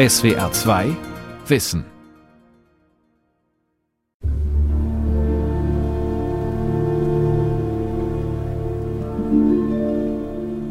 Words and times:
SWR 0.00 0.50
2 0.50 0.96
Wissen. 1.46 1.84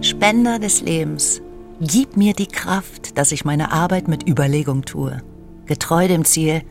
Spender 0.01 0.57
des 0.57 0.81
Lebens, 0.81 1.43
gib 1.79 2.17
mir 2.17 2.33
die 2.33 2.47
Kraft, 2.47 3.19
dass 3.19 3.31
ich 3.31 3.45
meine 3.45 3.71
Arbeit 3.71 4.07
mit 4.07 4.27
Überlegung 4.27 4.85
tue, 4.85 5.21
getreu 5.67 6.07
dem 6.07 6.25
Ziel, 6.25 6.63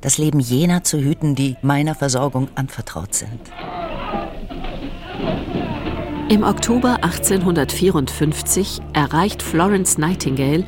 das 0.00 0.16
Leben 0.16 0.38
jener 0.38 0.84
zu 0.84 1.00
hüten, 1.00 1.34
die 1.34 1.56
meiner 1.62 1.96
Versorgung 1.96 2.46
anvertraut 2.54 3.14
sind. 3.14 3.40
Im 6.28 6.44
Oktober 6.44 7.02
1854 7.02 8.80
erreicht 8.92 9.42
Florence 9.42 9.98
Nightingale, 9.98 10.66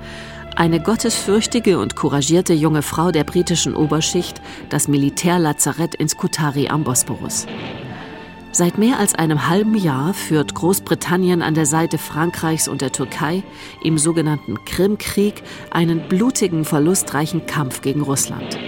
eine 0.59 0.81
gottesfürchtige 0.81 1.79
und 1.79 1.95
couragierte 1.95 2.53
junge 2.53 2.83
Frau 2.83 3.13
der 3.13 3.23
britischen 3.23 3.77
Oberschicht, 3.77 4.43
das 4.71 4.89
Militärlazarett 4.89 5.95
in 5.95 6.09
Skutari 6.09 6.67
am 6.67 6.83
Bosporus. 6.83 7.47
Seit 8.51 8.77
mehr 8.77 8.99
als 8.99 9.15
einem 9.15 9.49
halben 9.49 9.77
Jahr 9.77 10.15
führt 10.15 10.57
Großbritannien 10.57 11.43
an 11.43 11.55
der 11.55 11.67
Seite 11.67 11.97
Frankreichs 11.97 12.67
und 12.67 12.81
der 12.81 12.91
Türkei 12.91 13.45
im 13.85 13.99
sogenannten 13.99 14.65
Krimkrieg 14.65 15.45
einen 15.71 16.09
blutigen, 16.09 16.65
verlustreichen 16.65 17.47
Kampf 17.47 17.81
gegen 17.81 18.01
Russland. 18.01 18.59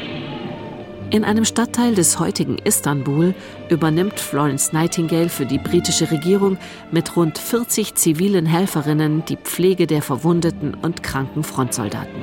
In 1.10 1.24
einem 1.24 1.44
Stadtteil 1.44 1.96
des 1.96 2.20
heutigen 2.20 2.58
Istanbul 2.58 3.34
übernimmt 3.68 4.20
Florence 4.20 4.72
Nightingale 4.72 5.28
für 5.28 5.44
die 5.44 5.58
britische 5.58 6.08
Regierung 6.08 6.56
mit 6.92 7.16
rund 7.16 7.36
40 7.36 7.96
zivilen 7.96 8.46
Helferinnen 8.46 9.24
die 9.24 9.36
Pflege 9.36 9.88
der 9.88 10.02
verwundeten 10.02 10.74
und 10.74 11.02
kranken 11.02 11.42
Frontsoldaten. 11.42 12.22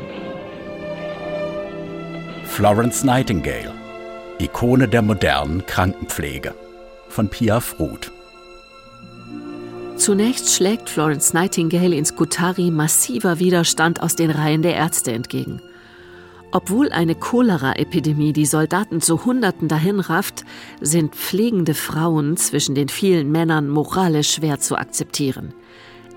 Florence 2.46 3.04
Nightingale, 3.04 3.74
Ikone 4.40 4.88
der 4.88 5.02
modernen 5.02 5.66
Krankenpflege 5.66 6.54
von 7.10 7.28
Pia 7.28 7.60
Fruth. 7.60 8.12
Zunächst 9.98 10.54
schlägt 10.54 10.90
Florence 10.90 11.34
Nightingale 11.34 11.96
in 11.96 12.06
Skutari 12.06 12.72
massiver 12.72 13.40
Widerstand 13.40 14.02
aus 14.02 14.16
den 14.16 14.32
Reihen 14.32 14.62
der 14.62 14.76
Ärzte 14.76 15.12
entgegen. 15.12 15.62
Obwohl 16.52 16.92
eine 16.92 17.16
Cholera-Epidemie 17.16 18.32
die 18.32 18.46
Soldaten 18.46 19.02
zu 19.02 19.26
Hunderten 19.26 19.68
dahinrafft, 19.68 20.46
sind 20.80 21.16
pflegende 21.16 21.74
Frauen 21.74 22.38
zwischen 22.38 22.74
den 22.74 22.88
vielen 22.88 23.32
Männern 23.32 23.70
moralisch 23.70 24.32
schwer 24.32 24.60
zu 24.60 24.78
akzeptieren. 24.78 25.54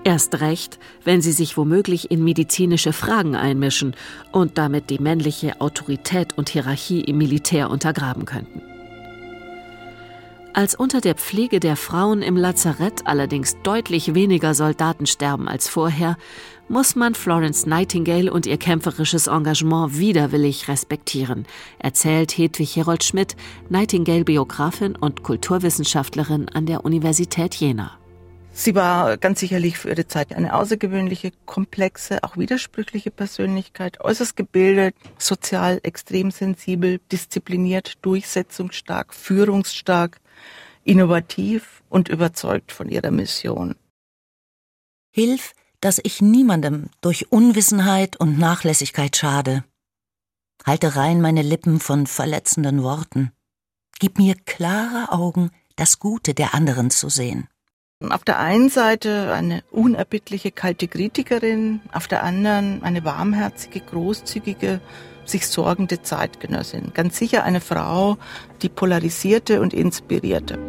Erst 0.03 0.39
recht, 0.41 0.79
wenn 1.03 1.21
sie 1.21 1.31
sich 1.31 1.57
womöglich 1.57 2.09
in 2.09 2.23
medizinische 2.23 2.93
Fragen 2.93 3.35
einmischen 3.35 3.95
und 4.31 4.57
damit 4.57 4.89
die 4.89 4.99
männliche 4.99 5.61
Autorität 5.61 6.37
und 6.37 6.49
Hierarchie 6.49 7.01
im 7.01 7.17
Militär 7.17 7.69
untergraben 7.69 8.25
könnten. 8.25 8.70
Als 10.53 10.75
unter 10.75 10.99
der 10.99 11.15
Pflege 11.15 11.61
der 11.61 11.77
Frauen 11.77 12.21
im 12.21 12.35
Lazarett 12.35 13.07
allerdings 13.07 13.55
deutlich 13.63 14.13
weniger 14.13 14.53
Soldaten 14.53 15.05
sterben 15.05 15.47
als 15.47 15.69
vorher, 15.69 16.17
muss 16.67 16.97
man 16.97 17.15
Florence 17.15 17.65
Nightingale 17.65 18.31
und 18.31 18.45
ihr 18.45 18.57
kämpferisches 18.57 19.27
Engagement 19.27 19.97
widerwillig 19.97 20.67
respektieren, 20.67 21.45
erzählt 21.79 22.37
Hedwig 22.37 22.75
Herold 22.75 23.05
Schmidt, 23.05 23.37
Nightingale-Biografin 23.69 24.97
und 24.97 25.23
Kulturwissenschaftlerin 25.23 26.49
an 26.49 26.65
der 26.65 26.83
Universität 26.83 27.55
Jena. 27.55 27.97
Sie 28.51 28.75
war 28.75 29.15
ganz 29.15 29.39
sicherlich 29.39 29.77
für 29.77 29.89
ihre 29.89 30.07
Zeit 30.07 30.33
eine 30.33 30.53
außergewöhnliche, 30.53 31.31
komplexe, 31.45 32.21
auch 32.23 32.35
widersprüchliche 32.35 33.09
Persönlichkeit, 33.09 34.01
äußerst 34.01 34.35
gebildet, 34.35 34.95
sozial 35.17 35.79
extrem 35.83 36.29
sensibel, 36.29 36.99
diszipliniert, 37.09 37.93
durchsetzungsstark, 38.01 39.13
führungsstark, 39.13 40.19
innovativ 40.83 41.83
und 41.89 42.09
überzeugt 42.09 42.71
von 42.71 42.89
ihrer 42.89 43.11
Mission. 43.11 43.75
Hilf 45.11 45.53
dass 45.81 45.99
ich 46.01 46.21
niemandem 46.21 46.89
durch 47.01 47.31
Unwissenheit 47.31 48.15
und 48.15 48.37
Nachlässigkeit 48.37 49.17
schade. 49.17 49.63
Halte 50.63 50.95
rein 50.95 51.21
meine 51.21 51.41
Lippen 51.41 51.79
von 51.79 52.05
verletzenden 52.05 52.83
Worten. 52.83 53.31
Gib 53.99 54.19
mir 54.19 54.35
klare 54.45 55.11
Augen, 55.11 55.49
das 55.75 55.99
Gute 55.99 56.35
der 56.35 56.53
anderen 56.53 56.91
zu 56.91 57.09
sehen. 57.09 57.47
Auf 58.09 58.23
der 58.23 58.39
einen 58.39 58.69
Seite 58.69 59.33
eine 59.33 59.63
unerbittliche, 59.71 60.51
kalte 60.51 60.87
Kritikerin, 60.87 61.81
auf 61.91 62.07
der 62.07 62.23
anderen 62.23 62.83
eine 62.83 63.03
warmherzige, 63.03 63.79
großzügige, 63.79 64.81
sich 65.31 65.47
sorgende 65.47 66.01
Zeitgenössin. 66.01 66.91
Ganz 66.93 67.17
sicher 67.17 67.43
eine 67.43 67.61
Frau, 67.61 68.17
die 68.61 68.69
polarisierte 68.69 69.61
und 69.61 69.73
inspirierte. 69.73 70.59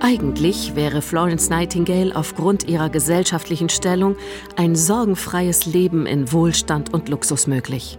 Eigentlich 0.00 0.74
wäre 0.74 1.00
Florence 1.00 1.48
Nightingale 1.48 2.16
aufgrund 2.16 2.68
ihrer 2.68 2.90
gesellschaftlichen 2.90 3.68
Stellung 3.68 4.16
ein 4.56 4.74
sorgenfreies 4.74 5.64
Leben 5.66 6.06
in 6.06 6.32
Wohlstand 6.32 6.92
und 6.92 7.08
Luxus 7.08 7.46
möglich. 7.46 7.98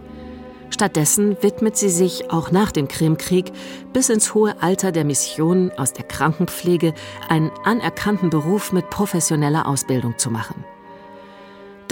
Stattdessen 0.70 1.38
widmet 1.42 1.78
sie 1.78 1.90
sich 1.90 2.30
auch 2.32 2.52
nach 2.52 2.72
dem 2.72 2.88
Krimkrieg 2.88 3.54
bis 3.94 4.10
ins 4.10 4.34
hohe 4.34 4.62
Alter 4.62 4.92
der 4.92 5.06
Mission 5.06 5.72
aus 5.78 5.94
der 5.94 6.04
Krankenpflege 6.04 6.94
einen 7.30 7.52
anerkannten 7.64 8.30
Beruf 8.30 8.74
mit 8.74 8.90
professioneller 8.90 9.66
Ausbildung 9.68 10.18
zu 10.18 10.30
machen. 10.30 10.66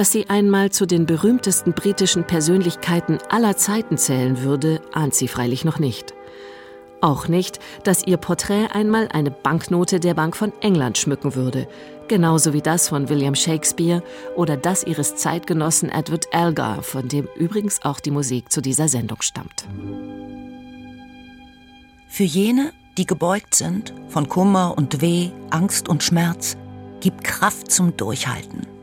Dass 0.02 0.12
sie 0.12 0.28
einmal 0.32 0.72
zu 0.72 0.88
den 0.88 1.06
berühmtesten 1.06 1.74
britischen 1.74 2.26
Persönlichkeiten 2.26 3.20
aller 3.30 3.56
Zeiten 3.56 4.00
zählen 4.00 4.42
würde, 4.42 4.82
ahnt 4.94 5.14
sie 5.14 5.28
freilich 5.28 5.64
noch 5.64 5.78
nicht. 5.78 6.16
Auch 7.02 7.28
nicht, 7.28 7.60
dass 7.84 8.08
ihr 8.08 8.18
Porträt 8.18 8.70
einmal 8.74 9.10
eine 9.10 9.30
Banknote 9.30 10.00
der 10.00 10.16
Bank 10.16 10.36
von 10.36 10.54
England 10.60 10.98
schmücken 10.98 11.36
würde, 11.36 11.68
genauso 12.08 12.52
wie 12.52 12.64
das 12.64 12.90
von 12.90 13.10
William 13.10 13.36
Shakespeare 13.36 14.02
oder 14.36 14.58
das 14.58 14.84
ihres 14.84 15.18
Zeitgenossen 15.18 15.90
Edward 15.90 16.26
Elgar, 16.32 16.82
von 16.82 17.08
dem 17.08 17.28
übrigens 17.36 17.84
auch 17.84 18.00
die 18.00 18.10
Musik 18.10 18.52
zu 18.52 18.60
dieser 18.60 18.88
Sendung 18.88 19.22
stammt. 19.22 19.68
Für 22.08 22.24
jene, 22.24 22.74
die 22.98 23.06
gebeugt 23.06 23.54
sind 23.54 23.94
von 24.08 24.28
Kummer 24.28 24.74
und 24.76 25.00
Weh, 25.02 25.30
Angst 25.52 25.88
und 25.88 26.02
Schmerz, 26.02 26.58
gibt 27.02 27.24
Kraft 27.24 27.72
zum 27.72 27.96
Durchhalten. 27.96 28.81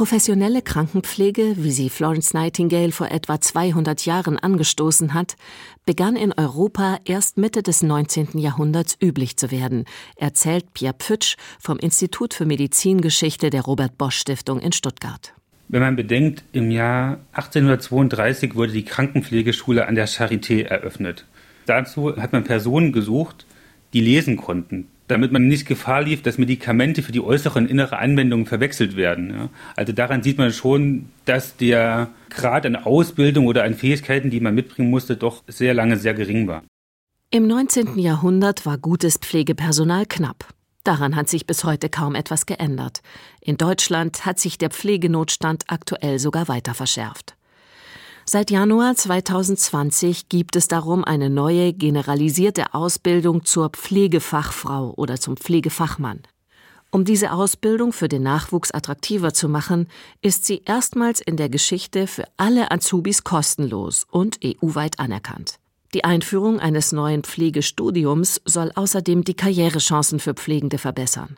Professionelle 0.00 0.62
Krankenpflege, 0.62 1.56
wie 1.58 1.72
sie 1.72 1.90
Florence 1.90 2.32
Nightingale 2.32 2.90
vor 2.90 3.10
etwa 3.10 3.38
200 3.38 4.06
Jahren 4.06 4.38
angestoßen 4.38 5.12
hat, 5.12 5.36
begann 5.84 6.16
in 6.16 6.32
Europa 6.32 7.00
erst 7.04 7.36
Mitte 7.36 7.62
des 7.62 7.82
19. 7.82 8.38
Jahrhunderts 8.38 8.96
üblich 9.02 9.36
zu 9.36 9.50
werden, 9.50 9.84
erzählt 10.16 10.72
Pierre 10.72 10.94
Pfütsch 10.98 11.36
vom 11.58 11.78
Institut 11.78 12.32
für 12.32 12.46
Medizingeschichte 12.46 13.50
der 13.50 13.60
Robert 13.60 13.98
Bosch 13.98 14.16
Stiftung 14.16 14.58
in 14.60 14.72
Stuttgart. 14.72 15.34
Wenn 15.68 15.82
man 15.82 15.96
bedenkt, 15.96 16.44
im 16.52 16.70
Jahr 16.70 17.18
1832 17.32 18.54
wurde 18.54 18.72
die 18.72 18.86
Krankenpflegeschule 18.86 19.86
an 19.86 19.96
der 19.96 20.08
Charité 20.08 20.62
eröffnet. 20.64 21.26
Dazu 21.66 22.16
hat 22.16 22.32
man 22.32 22.44
Personen 22.44 22.92
gesucht, 22.92 23.44
die 23.92 24.00
lesen 24.00 24.38
konnten, 24.38 24.86
damit 25.10 25.32
man 25.32 25.48
nicht 25.48 25.66
Gefahr 25.66 26.02
lief, 26.02 26.22
dass 26.22 26.38
Medikamente 26.38 27.02
für 27.02 27.12
die 27.12 27.20
äußere 27.20 27.58
und 27.58 27.70
innere 27.70 27.98
Anwendung 27.98 28.46
verwechselt 28.46 28.96
werden. 28.96 29.30
Ja. 29.30 29.48
Also 29.76 29.92
daran 29.92 30.22
sieht 30.22 30.38
man 30.38 30.52
schon, 30.52 31.06
dass 31.24 31.56
der 31.56 32.10
Grad 32.30 32.64
an 32.66 32.76
Ausbildung 32.76 33.46
oder 33.46 33.64
an 33.64 33.74
Fähigkeiten, 33.74 34.30
die 34.30 34.40
man 34.40 34.54
mitbringen 34.54 34.90
musste, 34.90 35.16
doch 35.16 35.42
sehr 35.48 35.74
lange 35.74 35.96
sehr 35.96 36.14
gering 36.14 36.46
war. 36.46 36.62
Im 37.30 37.46
19. 37.46 37.98
Jahrhundert 37.98 38.66
war 38.66 38.78
gutes 38.78 39.16
Pflegepersonal 39.16 40.06
knapp. 40.06 40.48
Daran 40.84 41.14
hat 41.14 41.28
sich 41.28 41.46
bis 41.46 41.64
heute 41.64 41.88
kaum 41.88 42.14
etwas 42.14 42.46
geändert. 42.46 43.02
In 43.40 43.56
Deutschland 43.56 44.24
hat 44.24 44.38
sich 44.38 44.58
der 44.58 44.70
Pflegenotstand 44.70 45.64
aktuell 45.68 46.18
sogar 46.18 46.48
weiter 46.48 46.74
verschärft. 46.74 47.36
Seit 48.32 48.52
Januar 48.52 48.94
2020 48.94 50.28
gibt 50.28 50.54
es 50.54 50.68
darum 50.68 51.02
eine 51.02 51.28
neue 51.28 51.72
generalisierte 51.72 52.74
Ausbildung 52.74 53.44
zur 53.44 53.70
Pflegefachfrau 53.70 54.94
oder 54.96 55.18
zum 55.18 55.36
Pflegefachmann. 55.36 56.20
Um 56.92 57.04
diese 57.04 57.32
Ausbildung 57.32 57.92
für 57.92 58.06
den 58.06 58.22
Nachwuchs 58.22 58.70
attraktiver 58.70 59.34
zu 59.34 59.48
machen, 59.48 59.88
ist 60.22 60.44
sie 60.44 60.62
erstmals 60.64 61.20
in 61.20 61.36
der 61.36 61.48
Geschichte 61.48 62.06
für 62.06 62.22
alle 62.36 62.70
Azubis 62.70 63.24
kostenlos 63.24 64.06
und 64.08 64.38
EU-weit 64.44 65.00
anerkannt. 65.00 65.56
Die 65.92 66.04
Einführung 66.04 66.60
eines 66.60 66.92
neuen 66.92 67.24
Pflegestudiums 67.24 68.40
soll 68.44 68.70
außerdem 68.76 69.24
die 69.24 69.34
Karrierechancen 69.34 70.20
für 70.20 70.34
Pflegende 70.34 70.78
verbessern. 70.78 71.36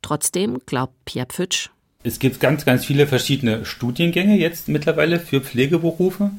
Trotzdem 0.00 0.60
glaubt 0.64 0.94
Pierre 1.04 1.28
Pfütsch, 1.28 1.68
es 2.06 2.20
gibt 2.20 2.38
ganz, 2.38 2.64
ganz 2.64 2.84
viele 2.84 3.08
verschiedene 3.08 3.64
Studiengänge 3.64 4.38
jetzt 4.38 4.68
mittlerweile 4.68 5.18
für 5.18 5.40
Pflegeberufe, 5.40 6.30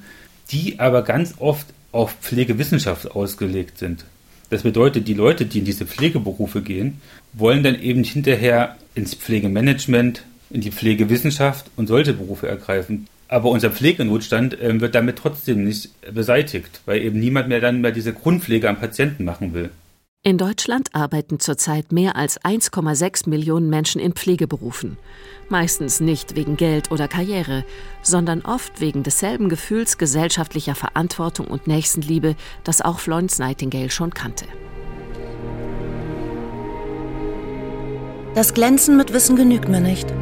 die 0.50 0.80
aber 0.80 1.02
ganz 1.02 1.36
oft 1.40 1.68
auf 1.92 2.16
Pflegewissenschaft 2.22 3.12
ausgelegt 3.12 3.78
sind. 3.78 4.06
Das 4.50 4.64
bedeutet, 4.64 5.10
die 5.10 5.14
Leute, 5.14 5.46
die 5.46 5.60
in 5.60 5.66
diese 5.66 5.86
Pflegeberufe 5.86 6.62
gehen, 6.62 7.02
wollen 7.34 7.64
dann 7.64 7.82
eben 7.82 8.06
hinterher 8.06 8.78
ins 8.96 9.14
Pflegemanagement 9.14 10.24
in 10.52 10.62
die 10.62 10.72
Pflegewissenschaft 10.72 11.70
und 11.76 11.88
solche 11.88 12.14
Berufe 12.14 12.48
ergreifen. 12.48 13.08
Aber 13.28 13.50
unser 13.50 13.70
Pflegenotstand 13.70 14.58
äh, 14.62 14.80
wird 14.80 14.96
damit 14.96 15.18
trotzdem 15.18 15.66
nicht 15.66 15.90
beseitigt, 16.14 16.80
weil 16.86 17.02
eben 17.02 17.20
niemand 17.20 17.50
mehr 17.50 17.60
dann 17.60 17.82
mehr 17.82 17.92
diese 17.92 18.14
Grundpflege 18.14 18.70
am 18.70 18.80
Patienten 18.80 19.26
machen 19.26 19.54
will. 19.54 19.70
In 20.28 20.38
Deutschland 20.38 20.94
arbeiten 20.94 21.40
zurzeit 21.40 21.94
mehr 21.94 22.18
als 22.18 22.38
1,6 22.42 23.30
Millionen 23.30 23.70
Menschen 23.70 24.02
in 24.02 24.12
Pflegeberufen. 24.12 24.98
Meistens 25.48 26.02
nicht 26.02 26.36
wegen 26.36 26.58
Geld 26.58 26.92
oder 26.92 27.08
Karriere, 27.08 27.64
sondern 28.02 28.42
oft 28.42 28.82
wegen 28.82 29.04
desselben 29.04 29.48
Gefühls 29.48 29.98
gesellschaftlicher 29.98 30.76
Verantwortung 30.76 31.48
und 31.48 31.68
Nächstenliebe, 31.68 32.36
das 32.66 32.82
auch 32.82 33.00
Florence 33.00 33.40
Nightingale 33.40 33.90
schon 33.90 34.14
kannte. 34.14 34.44
Das 38.36 38.54
Glänzen 38.54 38.98
mit 38.98 39.14
Wissen 39.14 39.38
genügt 39.38 39.70
mir 39.70 39.80
nicht. 39.80 40.14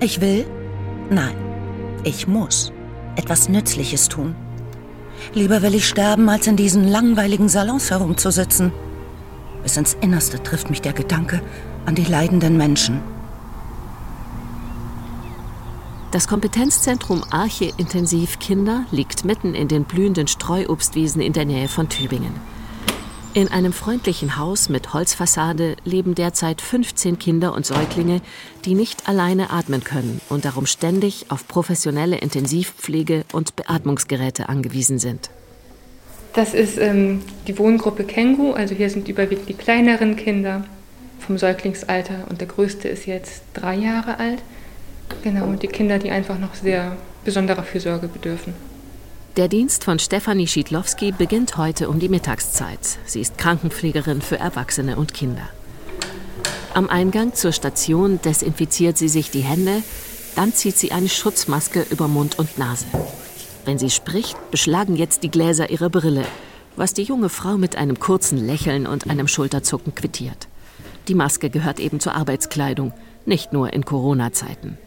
Ich 0.00 0.20
will? 0.20 0.48
Nein. 1.10 1.36
Ich 2.02 2.26
muss 2.26 2.72
etwas 3.14 3.48
Nützliches 3.48 4.08
tun. 4.08 4.34
Lieber 5.32 5.62
will 5.62 5.76
ich 5.76 5.86
sterben, 5.86 6.28
als 6.28 6.48
in 6.48 6.56
diesen 6.56 6.88
langweiligen 6.88 7.48
Salons 7.48 7.92
herumzusitzen. 7.92 8.72
Bis 9.62 9.76
ins 9.76 9.94
Innerste 9.94 10.42
trifft 10.42 10.70
mich 10.70 10.80
der 10.80 10.92
Gedanke 10.92 11.42
an 11.86 11.94
die 11.94 12.04
leidenden 12.04 12.56
Menschen. 12.56 13.00
Das 16.10 16.26
Kompetenzzentrum 16.26 17.22
Arche 17.30 17.70
Intensiv 17.76 18.38
Kinder 18.38 18.86
liegt 18.90 19.26
mitten 19.26 19.54
in 19.54 19.68
den 19.68 19.84
blühenden 19.84 20.26
Streuobstwiesen 20.26 21.20
in 21.20 21.34
der 21.34 21.44
Nähe 21.44 21.68
von 21.68 21.90
Tübingen. 21.90 22.32
In 23.34 23.48
einem 23.48 23.74
freundlichen 23.74 24.38
Haus 24.38 24.70
mit 24.70 24.94
Holzfassade 24.94 25.76
leben 25.84 26.14
derzeit 26.14 26.62
15 26.62 27.18
Kinder 27.18 27.52
und 27.52 27.66
Säuglinge, 27.66 28.22
die 28.64 28.74
nicht 28.74 29.06
alleine 29.06 29.50
atmen 29.50 29.84
können 29.84 30.22
und 30.30 30.46
darum 30.46 30.64
ständig 30.64 31.26
auf 31.28 31.46
professionelle 31.46 32.16
Intensivpflege 32.16 33.24
und 33.32 33.54
Beatmungsgeräte 33.54 34.48
angewiesen 34.48 34.98
sind. 34.98 35.28
Das 36.38 36.54
ist 36.54 36.78
ähm, 36.78 37.20
die 37.48 37.58
Wohngruppe 37.58 38.04
Känguru, 38.04 38.52
also 38.52 38.72
hier 38.72 38.88
sind 38.90 39.08
überwiegend 39.08 39.48
die 39.48 39.54
kleineren 39.54 40.14
Kinder 40.14 40.62
vom 41.18 41.36
Säuglingsalter 41.36 42.28
und 42.30 42.40
der 42.40 42.46
größte 42.46 42.86
ist 42.86 43.06
jetzt 43.06 43.42
drei 43.54 43.74
Jahre 43.74 44.20
alt. 44.20 44.38
Genau, 45.24 45.46
und 45.46 45.64
die 45.64 45.66
Kinder, 45.66 45.98
die 45.98 46.12
einfach 46.12 46.38
noch 46.38 46.54
sehr 46.54 46.96
besonderer 47.24 47.64
Fürsorge 47.64 48.06
bedürfen. 48.06 48.54
Der 49.36 49.48
Dienst 49.48 49.82
von 49.82 49.98
Stefanie 49.98 50.46
Schiedlowski 50.46 51.10
beginnt 51.10 51.56
heute 51.56 51.88
um 51.88 51.98
die 51.98 52.08
Mittagszeit. 52.08 53.00
Sie 53.04 53.20
ist 53.20 53.36
Krankenpflegerin 53.36 54.22
für 54.22 54.38
Erwachsene 54.38 54.94
und 54.94 55.14
Kinder. 55.14 55.48
Am 56.72 56.88
Eingang 56.88 57.34
zur 57.34 57.50
Station 57.50 58.20
desinfiziert 58.22 58.96
sie 58.96 59.08
sich 59.08 59.32
die 59.32 59.40
Hände, 59.40 59.82
dann 60.36 60.54
zieht 60.54 60.78
sie 60.78 60.92
eine 60.92 61.08
Schutzmaske 61.08 61.84
über 61.90 62.06
Mund 62.06 62.38
und 62.38 62.58
Nase. 62.58 62.86
Wenn 63.68 63.78
sie 63.78 63.90
spricht, 63.90 64.50
beschlagen 64.50 64.96
jetzt 64.96 65.24
die 65.24 65.30
Gläser 65.30 65.68
ihre 65.68 65.90
Brille, 65.90 66.24
was 66.76 66.94
die 66.94 67.02
junge 67.02 67.28
Frau 67.28 67.58
mit 67.58 67.76
einem 67.76 68.00
kurzen 68.00 68.38
Lächeln 68.38 68.86
und 68.86 69.10
einem 69.10 69.28
Schulterzucken 69.28 69.94
quittiert. 69.94 70.48
Die 71.06 71.14
Maske 71.14 71.50
gehört 71.50 71.78
eben 71.78 72.00
zur 72.00 72.14
Arbeitskleidung, 72.14 72.94
nicht 73.26 73.52
nur 73.52 73.74
in 73.74 73.84
Corona-Zeiten. 73.84 74.78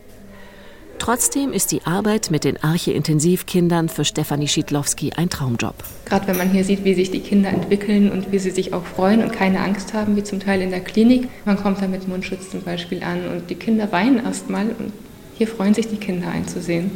Trotzdem 0.98 1.54
ist 1.54 1.72
die 1.72 1.86
Arbeit 1.86 2.32
mit 2.32 2.44
den 2.44 2.58
Arche-Intensivkindern 2.64 3.88
für 3.88 4.04
Stefanie 4.04 4.48
Schiedlowski 4.48 5.14
ein 5.14 5.30
Traumjob. 5.30 5.76
Gerade 6.06 6.26
wenn 6.26 6.38
man 6.38 6.50
hier 6.50 6.64
sieht, 6.64 6.84
wie 6.84 6.96
sich 6.96 7.12
die 7.12 7.20
Kinder 7.20 7.50
entwickeln 7.50 8.12
und 8.12 8.32
wie 8.32 8.40
sie 8.40 8.50
sich 8.50 8.74
auch 8.74 8.84
freuen 8.84 9.22
und 9.22 9.32
keine 9.32 9.60
Angst 9.60 9.94
haben, 9.94 10.16
wie 10.16 10.24
zum 10.24 10.40
Teil 10.40 10.60
in 10.60 10.72
der 10.72 10.82
Klinik. 10.82 11.30
Man 11.46 11.58
kommt 11.58 11.84
da 11.84 11.88
mit 11.88 12.08
Mundschutz 12.08 12.50
zum 12.50 12.64
Beispiel 12.64 13.04
an 13.04 13.28
und 13.28 13.52
die 13.52 13.56
Kinder 13.56 13.92
weinen 13.92 14.26
erstmal 14.26 14.70
und 14.70 14.92
hier 15.38 15.48
freuen 15.48 15.76
sich 15.76 15.88
die 15.88 15.98
Kinder 15.98 16.30
einzusehen. 16.30 16.90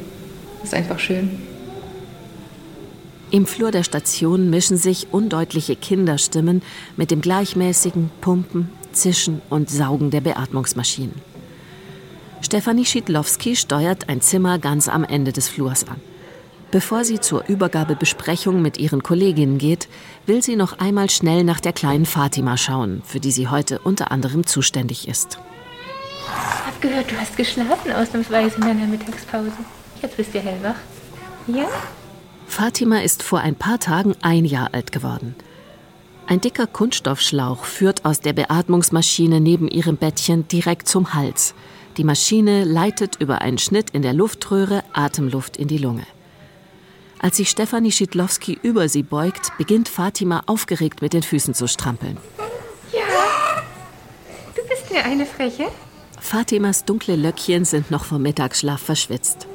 Das 0.62 0.70
ist 0.70 0.74
einfach 0.74 0.98
schön. 0.98 1.55
Im 3.31 3.45
Flur 3.45 3.72
der 3.72 3.83
Station 3.83 4.50
mischen 4.50 4.77
sich 4.77 5.07
undeutliche 5.12 5.75
Kinderstimmen 5.75 6.62
mit 6.95 7.12
dem 7.12 7.22
gleichmäßigen 7.22 8.12
Pumpen, 8.22 8.69
Zischen 8.92 9.42
und 9.50 9.69
Saugen 9.69 10.12
der 10.12 10.22
Beatmungsmaschinen. 10.22 11.16
Stefanie 12.42 12.86
Schiedlowski 12.86 13.56
steuert 13.56 14.07
ein 14.07 14.22
Zimmer 14.22 14.60
ganz 14.60 14.88
am 14.88 15.04
Ende 15.04 15.31
des 15.31 15.50
Flurs 15.50 15.88
an. 15.88 16.00
Bevor 16.69 17.04
sie 17.04 17.19
zur 17.19 17.45
Übergabebesprechung 17.48 18.62
mit 18.62 18.77
ihren 18.77 19.01
Kolleginnen 19.01 19.57
geht, 19.57 19.88
will 20.25 20.44
sie 20.44 20.56
noch 20.56 20.77
einmal 20.80 21.10
schnell 21.10 21.44
nach 21.44 21.60
der 21.60 21.74
kleinen 21.74 22.06
Fatima 22.06 22.57
schauen, 22.57 23.01
für 23.06 23.19
die 23.19 23.31
sie 23.31 23.48
heute 23.48 23.80
unter 23.80 24.12
anderem 24.12 24.45
zuständig 24.45 25.07
ist. 25.07 25.39
Ich 26.27 26.66
habe 26.66 26.80
gehört, 26.81 27.12
du 27.12 27.16
hast 27.18 27.38
geschlafen 27.38 27.92
ausnahmsweise 27.92 28.56
in 28.57 28.62
deiner 28.62 28.88
Mittagspause. 28.88 29.51
Jetzt 30.01 30.18
bist 30.18 30.33
du 30.33 30.39
hellwach. 30.39 30.75
Ja? 31.48 31.68
Fatima 32.47 33.00
ist 33.00 33.24
vor 33.24 33.39
ein 33.39 33.56
paar 33.56 33.80
Tagen 33.80 34.15
ein 34.21 34.45
Jahr 34.45 34.74
alt 34.74 34.92
geworden. 34.92 35.36
Ein 36.27 36.42
dicker 36.42 36.65
Kunststoffschlauch 36.65 37.65
führt 37.65 38.06
aus 38.06 38.19
der 38.19 38.33
Beatmungsmaschine 38.33 39.39
neben 39.39 39.68
ihrem 39.68 39.97
Bettchen 39.97 40.47
direkt 40.47 40.88
zum 40.88 41.13
Hals. 41.13 41.53
Die 41.97 42.03
Maschine 42.03 42.63
leitet 42.63 43.18
über 43.21 43.42
einen 43.42 43.57
Schnitt 43.57 43.92
in 43.92 44.01
der 44.01 44.13
Luftröhre 44.13 44.83
Atemluft 44.94 45.57
in 45.57 45.68
die 45.68 45.77
Lunge. 45.77 46.06
Als 47.19 47.38
sich 47.38 47.50
Stefanie 47.50 47.92
Schiedlowski 47.92 48.59
über 48.62 48.89
sie 48.89 49.03
beugt, 49.03 49.51
beginnt 49.57 49.88
Fatima 49.88 50.44
aufgeregt 50.48 51.01
mit 51.01 51.13
den 51.13 51.24
Füßen 51.24 51.53
zu 51.53 51.68
strampeln. 51.68 52.18
Ja, 52.91 53.63
du 54.56 54.62
bist 54.68 54.91
mir 54.91 55.06
eine 55.06 55.25
Freche. 55.25 55.68
Fatimas 56.19 56.86
dunkle 56.86 57.15
Löckchen 57.15 57.65
sind 57.65 57.91
noch 57.91 58.03
vom 58.03 58.21
Mittagsschlaf 58.21 58.81
verschwitzt. 58.81 59.48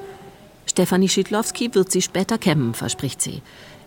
Stefanie 0.70 1.08
Schiedlowski 1.08 1.75
wird 1.75 1.90
sie 1.90 2.00
später 2.00 2.38
kämmen, 2.38 2.75
verspricht 2.75 3.20
sie. 3.20 3.43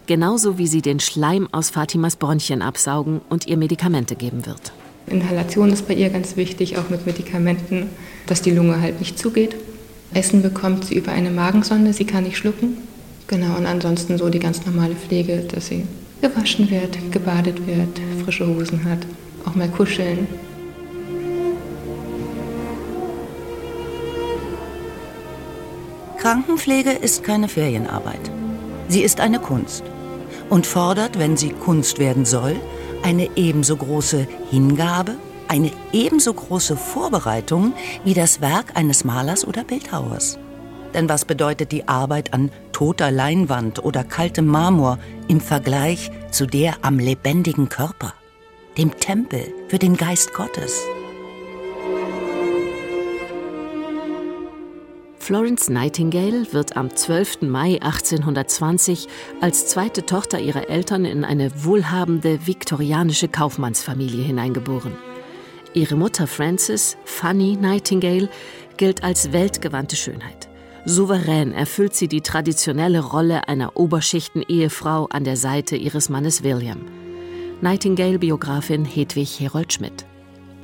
Genauso 0.05 0.57
wie 0.57 0.67
sie 0.67 0.81
den 0.81 0.99
Schleim 0.99 1.47
aus 1.53 1.69
Fatimas 1.69 2.17
Bronchien 2.17 2.61
absaugen 2.61 3.21
und 3.29 3.47
ihr 3.47 3.55
Medikamente 3.55 4.17
geben 4.17 4.45
wird. 4.45 4.73
Inhalation 5.07 5.71
ist 5.71 5.87
bei 5.87 5.93
ihr 5.93 6.09
ganz 6.09 6.35
wichtig, 6.35 6.77
auch 6.77 6.89
mit 6.89 7.05
Medikamenten, 7.05 7.89
dass 8.25 8.41
die 8.41 8.51
Lunge 8.51 8.81
halt 8.81 8.99
nicht 8.99 9.17
zugeht. 9.17 9.55
Essen 10.13 10.41
bekommt 10.41 10.83
sie 10.83 10.95
über 10.95 11.13
eine 11.13 11.31
Magensonde, 11.31 11.93
sie 11.93 12.03
kann 12.03 12.25
nicht 12.25 12.35
schlucken. 12.35 12.77
Genau, 13.27 13.55
und 13.55 13.65
ansonsten 13.65 14.17
so 14.17 14.27
die 14.27 14.39
ganz 14.39 14.65
normale 14.65 14.95
Pflege, 14.95 15.37
dass 15.37 15.67
sie 15.67 15.85
gewaschen 16.21 16.69
wird, 16.69 17.13
gebadet 17.13 17.65
wird, 17.65 18.01
frische 18.25 18.45
Hosen 18.45 18.83
hat, 18.83 18.99
auch 19.45 19.55
mal 19.55 19.69
kuscheln. 19.69 20.27
Krankenpflege 26.23 26.91
ist 26.91 27.21
keine 27.23 27.49
Ferienarbeit. 27.49 28.31
Sie 28.87 29.03
ist 29.03 29.19
eine 29.19 29.39
Kunst 29.39 29.83
und 30.49 30.65
fordert, 30.65 31.19
wenn 31.19 31.35
sie 31.35 31.49
Kunst 31.49 31.99
werden 31.99 32.23
soll, 32.23 32.55
eine 33.03 33.29
ebenso 33.35 33.75
große 33.75 34.25
Hingabe, 34.49 35.15
eine 35.49 35.69
ebenso 35.91 36.33
große 36.33 36.77
Vorbereitung 36.77 37.73
wie 38.05 38.13
das 38.13 38.39
Werk 38.39 38.77
eines 38.77 39.03
Malers 39.03 39.45
oder 39.45 39.65
Bildhauers. 39.65 40.39
Denn 40.93 41.09
was 41.09 41.25
bedeutet 41.25 41.73
die 41.73 41.89
Arbeit 41.89 42.33
an 42.33 42.51
toter 42.71 43.11
Leinwand 43.11 43.83
oder 43.83 44.05
kaltem 44.05 44.45
Marmor 44.45 44.99
im 45.27 45.41
Vergleich 45.41 46.09
zu 46.31 46.45
der 46.45 46.75
am 46.83 46.99
lebendigen 46.99 47.67
Körper, 47.67 48.13
dem 48.77 48.97
Tempel 48.97 49.53
für 49.67 49.77
den 49.77 49.97
Geist 49.97 50.33
Gottes? 50.33 50.83
Florence 55.23 55.69
Nightingale 55.69 56.51
wird 56.51 56.75
am 56.75 56.93
12. 56.93 57.43
Mai 57.43 57.79
1820 57.81 59.07
als 59.39 59.67
zweite 59.67 60.05
Tochter 60.05 60.41
ihrer 60.41 60.69
Eltern 60.69 61.05
in 61.05 61.23
eine 61.23 61.63
wohlhabende 61.63 62.45
viktorianische 62.45 63.29
Kaufmannsfamilie 63.29 64.21
hineingeboren. 64.21 64.91
Ihre 65.73 65.95
Mutter 65.95 66.27
Frances, 66.27 66.97
Fanny 67.05 67.55
Nightingale, 67.55 68.27
gilt 68.75 69.05
als 69.05 69.31
weltgewandte 69.31 69.95
Schönheit. 69.95 70.49
Souverän 70.83 71.53
erfüllt 71.53 71.95
sie 71.95 72.09
die 72.09 72.19
traditionelle 72.19 72.99
Rolle 72.99 73.47
einer 73.47 73.77
Oberschichten-Ehefrau 73.77 75.05
an 75.05 75.23
der 75.23 75.37
Seite 75.37 75.77
ihres 75.77 76.09
Mannes 76.09 76.43
William. 76.43 76.81
Nightingale-Biografin 77.61 78.83
Hedwig 78.83 79.39
Herold 79.39 79.71
Schmidt. 79.71 80.05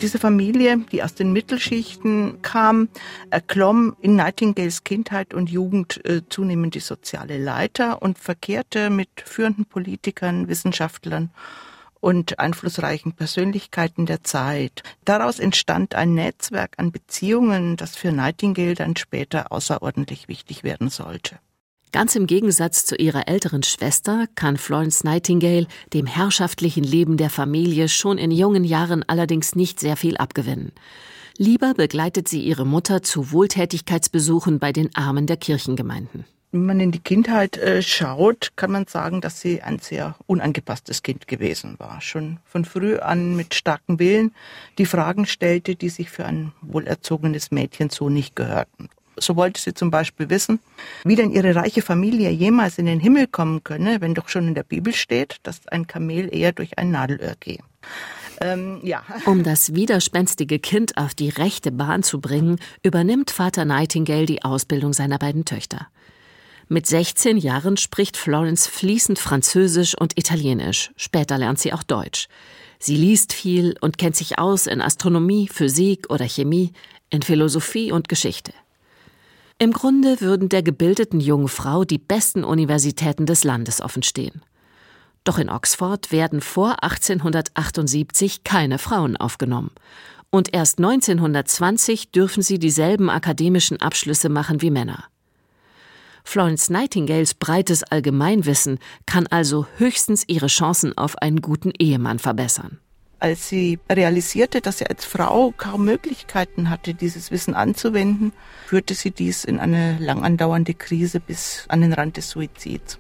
Diese 0.01 0.17
Familie, 0.17 0.77
die 0.93 1.03
aus 1.03 1.13
den 1.13 1.33
Mittelschichten 1.33 2.41
kam, 2.41 2.87
erklomm 3.31 3.97
in 3.99 4.15
Nightingales 4.15 4.85
Kindheit 4.85 5.33
und 5.33 5.49
Jugend 5.49 6.03
äh, 6.05 6.21
zunehmend 6.29 6.73
die 6.75 6.79
soziale 6.79 7.37
Leiter 7.37 8.01
und 8.01 8.17
verkehrte 8.17 8.89
mit 8.89 9.09
führenden 9.25 9.65
Politikern, 9.65 10.47
Wissenschaftlern 10.47 11.31
und 11.99 12.39
einflussreichen 12.39 13.11
Persönlichkeiten 13.11 14.05
der 14.05 14.23
Zeit. 14.23 14.83
Daraus 15.03 15.37
entstand 15.37 15.95
ein 15.95 16.13
Netzwerk 16.13 16.75
an 16.77 16.93
Beziehungen, 16.93 17.75
das 17.75 17.97
für 17.97 18.13
Nightingale 18.13 18.75
dann 18.75 18.95
später 18.95 19.51
außerordentlich 19.51 20.29
wichtig 20.29 20.63
werden 20.63 20.89
sollte. 20.89 21.39
Ganz 21.91 22.15
im 22.15 22.27
Gegensatz 22.27 22.85
zu 22.85 22.95
ihrer 22.95 23.27
älteren 23.27 23.63
Schwester 23.63 24.27
kann 24.35 24.57
Florence 24.57 25.03
Nightingale 25.03 25.67
dem 25.91 26.05
herrschaftlichen 26.05 26.83
Leben 26.83 27.17
der 27.17 27.31
Familie 27.31 27.89
schon 27.89 28.19
in 28.19 28.29
jungen 28.29 28.63
Jahren 28.63 29.03
allerdings 29.07 29.55
nicht 29.55 29.79
sehr 29.79 29.97
viel 29.97 30.15
abgewinnen. 30.17 30.71
Lieber 31.37 31.73
begleitet 31.73 32.27
sie 32.27 32.41
ihre 32.41 32.65
Mutter 32.65 33.01
zu 33.01 33.31
Wohltätigkeitsbesuchen 33.31 34.59
bei 34.59 34.71
den 34.71 34.93
Armen 34.95 35.25
der 35.25 35.37
Kirchengemeinden. 35.37 36.25
Wenn 36.51 36.65
man 36.65 36.79
in 36.79 36.91
die 36.91 36.99
Kindheit 36.99 37.57
äh, 37.57 37.81
schaut, 37.81 38.51
kann 38.55 38.71
man 38.71 38.87
sagen, 38.87 39.21
dass 39.21 39.39
sie 39.39 39.61
ein 39.61 39.79
sehr 39.79 40.15
unangepasstes 40.27 41.01
Kind 41.01 41.27
gewesen 41.27 41.75
war. 41.77 42.01
Schon 42.01 42.39
von 42.43 42.65
früh 42.65 42.97
an 42.97 43.35
mit 43.35 43.53
starkem 43.53 43.99
Willen 43.99 44.33
die 44.77 44.85
Fragen 44.87 45.25
stellte, 45.25 45.75
die 45.75 45.89
sich 45.89 46.09
für 46.09 46.25
ein 46.25 46.51
wohlerzogenes 46.61 47.51
Mädchen 47.51 47.89
so 47.89 48.09
nicht 48.09 48.35
gehörten. 48.35 48.89
So 49.19 49.35
wollte 49.35 49.61
sie 49.61 49.73
zum 49.73 49.91
Beispiel 49.91 50.29
wissen, 50.29 50.59
wie 51.03 51.15
denn 51.15 51.31
ihre 51.31 51.55
reiche 51.55 51.81
Familie 51.81 52.29
jemals 52.29 52.77
in 52.77 52.85
den 52.85 52.99
Himmel 52.99 53.27
kommen 53.27 53.63
könne, 53.63 54.01
wenn 54.01 54.13
doch 54.13 54.29
schon 54.29 54.47
in 54.47 54.55
der 54.55 54.63
Bibel 54.63 54.93
steht, 54.93 55.37
dass 55.43 55.67
ein 55.67 55.87
Kamel 55.87 56.33
eher 56.33 56.51
durch 56.51 56.77
ein 56.77 56.91
Nadelöhr 56.91 57.35
gehe. 57.39 57.59
Ähm, 58.41 58.79
ja. 58.83 59.03
Um 59.25 59.43
das 59.43 59.75
widerspenstige 59.75 60.59
Kind 60.59 60.97
auf 60.97 61.13
die 61.13 61.29
rechte 61.29 61.71
Bahn 61.71 62.03
zu 62.03 62.21
bringen, 62.21 62.59
übernimmt 62.83 63.31
Vater 63.31 63.65
Nightingale 63.65 64.25
die 64.25 64.43
Ausbildung 64.43 64.93
seiner 64.93 65.17
beiden 65.17 65.45
Töchter. 65.45 65.87
Mit 66.71 66.85
16 66.85 67.37
Jahren 67.37 67.77
spricht 67.77 68.15
Florence 68.15 68.67
fließend 68.67 69.17
Französisch 69.17 69.95
und 69.97 70.17
Italienisch. 70.17 70.91
Später 70.95 71.37
lernt 71.37 71.59
sie 71.59 71.73
auch 71.73 71.83
Deutsch. 71.83 72.27
Sie 72.77 72.95
liest 72.95 73.33
viel 73.33 73.75
und 73.81 73.97
kennt 73.97 74.15
sich 74.15 74.39
aus 74.39 74.67
in 74.67 74.79
Astronomie, 74.79 75.49
Physik 75.51 76.09
oder 76.09 76.25
Chemie, 76.25 76.71
in 77.09 77.23
Philosophie 77.23 77.91
und 77.91 78.07
Geschichte. 78.07 78.53
Im 79.61 79.73
Grunde 79.73 80.21
würden 80.21 80.47
der 80.47 80.63
gebildeten 80.63 81.19
jungen 81.19 81.49
Frau 81.49 81.83
die 81.83 81.97
besten 81.97 82.45
Universitäten 82.45 83.25
des 83.25 83.43
Landes 83.43 83.81
offenstehen. 83.81 84.41
Doch 85.25 85.37
in 85.37 85.49
Oxford 85.49 86.13
werden 86.13 86.39
vor 86.39 86.81
1878 86.81 88.45
keine 88.45 88.77
Frauen 88.77 89.17
aufgenommen. 89.17 89.71
Und 90.29 90.53
erst 90.53 90.77
1920 90.77 92.11
dürfen 92.11 92.41
sie 92.41 92.57
dieselben 92.57 93.09
akademischen 93.09 93.81
Abschlüsse 93.81 94.29
machen 94.29 94.61
wie 94.61 94.71
Männer. 94.71 95.03
Florence 96.23 96.69
Nightingales 96.69 97.33
breites 97.33 97.83
Allgemeinwissen 97.83 98.79
kann 99.05 99.27
also 99.27 99.65
höchstens 99.75 100.23
ihre 100.27 100.47
Chancen 100.47 100.97
auf 100.97 101.17
einen 101.17 101.41
guten 101.41 101.73
Ehemann 101.77 102.19
verbessern. 102.19 102.79
Als 103.19 103.49
sie 103.49 103.79
realisierte, 103.91 104.61
dass 104.61 104.77
sie 104.77 104.87
als 104.87 105.03
Frau 105.03 105.53
kaum 105.57 105.83
Möglichkeiten 105.83 106.69
hatte, 106.69 106.93
dieses 106.93 107.31
Wissen 107.31 107.53
anzuwenden, 107.53 108.31
führte 108.65 108.93
sie 108.93 109.11
dies 109.11 109.43
in 109.43 109.59
eine 109.59 109.97
lang 109.99 110.23
andauernde 110.23 110.73
Krise 110.73 111.19
bis 111.19 111.65
an 111.67 111.81
den 111.81 111.91
Rand 111.93 112.17
des 112.17 112.29
Suizids. 112.29 112.97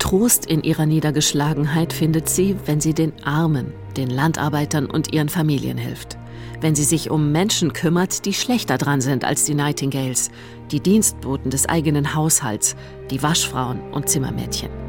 Trost 0.00 0.46
in 0.46 0.62
ihrer 0.62 0.86
Niedergeschlagenheit 0.86 1.92
findet 1.92 2.28
sie, 2.28 2.56
wenn 2.66 2.80
sie 2.80 2.94
den 2.94 3.12
Armen, 3.24 3.72
den 3.96 4.10
Landarbeitern 4.10 4.86
und 4.86 5.12
ihren 5.12 5.28
Familien 5.28 5.76
hilft 5.76 6.18
wenn 6.60 6.74
sie 6.74 6.84
sich 6.84 7.10
um 7.10 7.32
Menschen 7.32 7.72
kümmert, 7.72 8.24
die 8.24 8.34
schlechter 8.34 8.78
dran 8.78 9.00
sind 9.00 9.24
als 9.24 9.44
die 9.44 9.54
Nightingales, 9.54 10.30
die 10.70 10.80
Dienstboten 10.80 11.50
des 11.50 11.68
eigenen 11.68 12.14
Haushalts, 12.14 12.76
die 13.10 13.22
Waschfrauen 13.22 13.80
und 13.92 14.08
Zimmermädchen. 14.08 14.87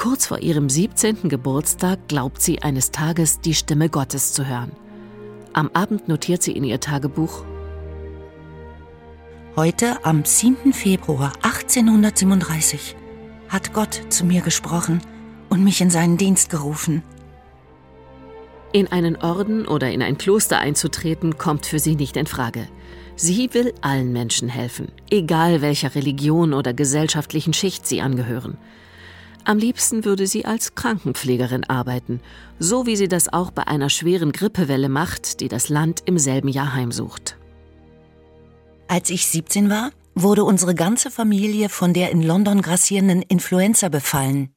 Kurz 0.00 0.28
vor 0.28 0.38
ihrem 0.38 0.70
17. 0.70 1.28
Geburtstag 1.28 2.08
glaubt 2.08 2.40
sie 2.40 2.62
eines 2.62 2.90
Tages 2.90 3.40
die 3.40 3.52
Stimme 3.52 3.90
Gottes 3.90 4.32
zu 4.32 4.46
hören. 4.46 4.72
Am 5.52 5.68
Abend 5.74 6.08
notiert 6.08 6.42
sie 6.42 6.52
in 6.52 6.64
ihr 6.64 6.80
Tagebuch 6.80 7.44
Heute, 9.56 10.02
am 10.02 10.24
7. 10.24 10.72
Februar 10.72 11.34
1837, 11.42 12.96
hat 13.50 13.74
Gott 13.74 14.00
zu 14.08 14.24
mir 14.24 14.40
gesprochen 14.40 15.02
und 15.50 15.62
mich 15.62 15.82
in 15.82 15.90
seinen 15.90 16.16
Dienst 16.16 16.48
gerufen. 16.48 17.02
In 18.72 18.90
einen 18.90 19.16
Orden 19.16 19.68
oder 19.68 19.90
in 19.90 20.00
ein 20.00 20.16
Kloster 20.16 20.60
einzutreten, 20.60 21.36
kommt 21.36 21.66
für 21.66 21.78
sie 21.78 21.96
nicht 21.96 22.16
in 22.16 22.26
Frage. 22.26 22.68
Sie 23.16 23.52
will 23.52 23.74
allen 23.82 24.14
Menschen 24.14 24.48
helfen, 24.48 24.92
egal 25.10 25.60
welcher 25.60 25.94
Religion 25.94 26.54
oder 26.54 26.72
gesellschaftlichen 26.72 27.52
Schicht 27.52 27.86
sie 27.86 28.00
angehören. 28.00 28.56
Am 29.44 29.58
liebsten 29.58 30.04
würde 30.04 30.26
sie 30.26 30.44
als 30.44 30.74
Krankenpflegerin 30.74 31.64
arbeiten, 31.64 32.20
so 32.58 32.86
wie 32.86 32.96
sie 32.96 33.08
das 33.08 33.32
auch 33.32 33.50
bei 33.50 33.66
einer 33.66 33.90
schweren 33.90 34.32
Grippewelle 34.32 34.88
macht, 34.88 35.40
die 35.40 35.48
das 35.48 35.68
Land 35.68 36.02
im 36.04 36.18
selben 36.18 36.48
Jahr 36.48 36.74
heimsucht. 36.74 37.36
Als 38.86 39.08
ich 39.08 39.26
17 39.26 39.70
war, 39.70 39.92
wurde 40.14 40.44
unsere 40.44 40.74
ganze 40.74 41.10
Familie 41.10 41.68
von 41.68 41.94
der 41.94 42.10
in 42.10 42.22
London 42.22 42.60
grassierenden 42.60 43.22
Influenza 43.22 43.88
befallen. 43.88 44.52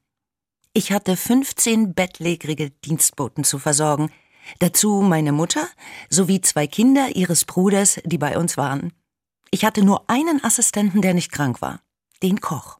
Ich 0.74 0.92
hatte 0.92 1.16
15 1.16 1.94
bettlägerige 1.94 2.70
Dienstboten 2.70 3.44
zu 3.44 3.58
versorgen, 3.58 4.10
dazu 4.58 5.02
meine 5.02 5.32
Mutter 5.32 5.66
sowie 6.10 6.40
zwei 6.40 6.66
Kinder 6.66 7.14
ihres 7.14 7.44
Bruders, 7.44 8.00
die 8.04 8.18
bei 8.18 8.36
uns 8.36 8.56
waren. 8.56 8.92
Ich 9.50 9.64
hatte 9.64 9.84
nur 9.84 10.10
einen 10.10 10.42
Assistenten, 10.42 11.00
der 11.00 11.14
nicht 11.14 11.30
krank 11.30 11.62
war, 11.62 11.80
den 12.22 12.40
Koch. 12.40 12.78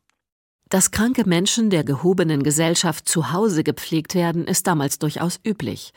Dass 0.69 0.91
kranke 0.91 1.29
Menschen 1.29 1.71
der 1.71 1.85
gehobenen 1.85 2.43
Gesellschaft 2.43 3.09
zu 3.09 3.33
Hause 3.33 3.65
gepflegt 3.65 4.15
werden, 4.15 4.47
ist 4.47 4.67
damals 4.67 4.99
durchaus 4.99 5.39
üblich. 5.45 5.93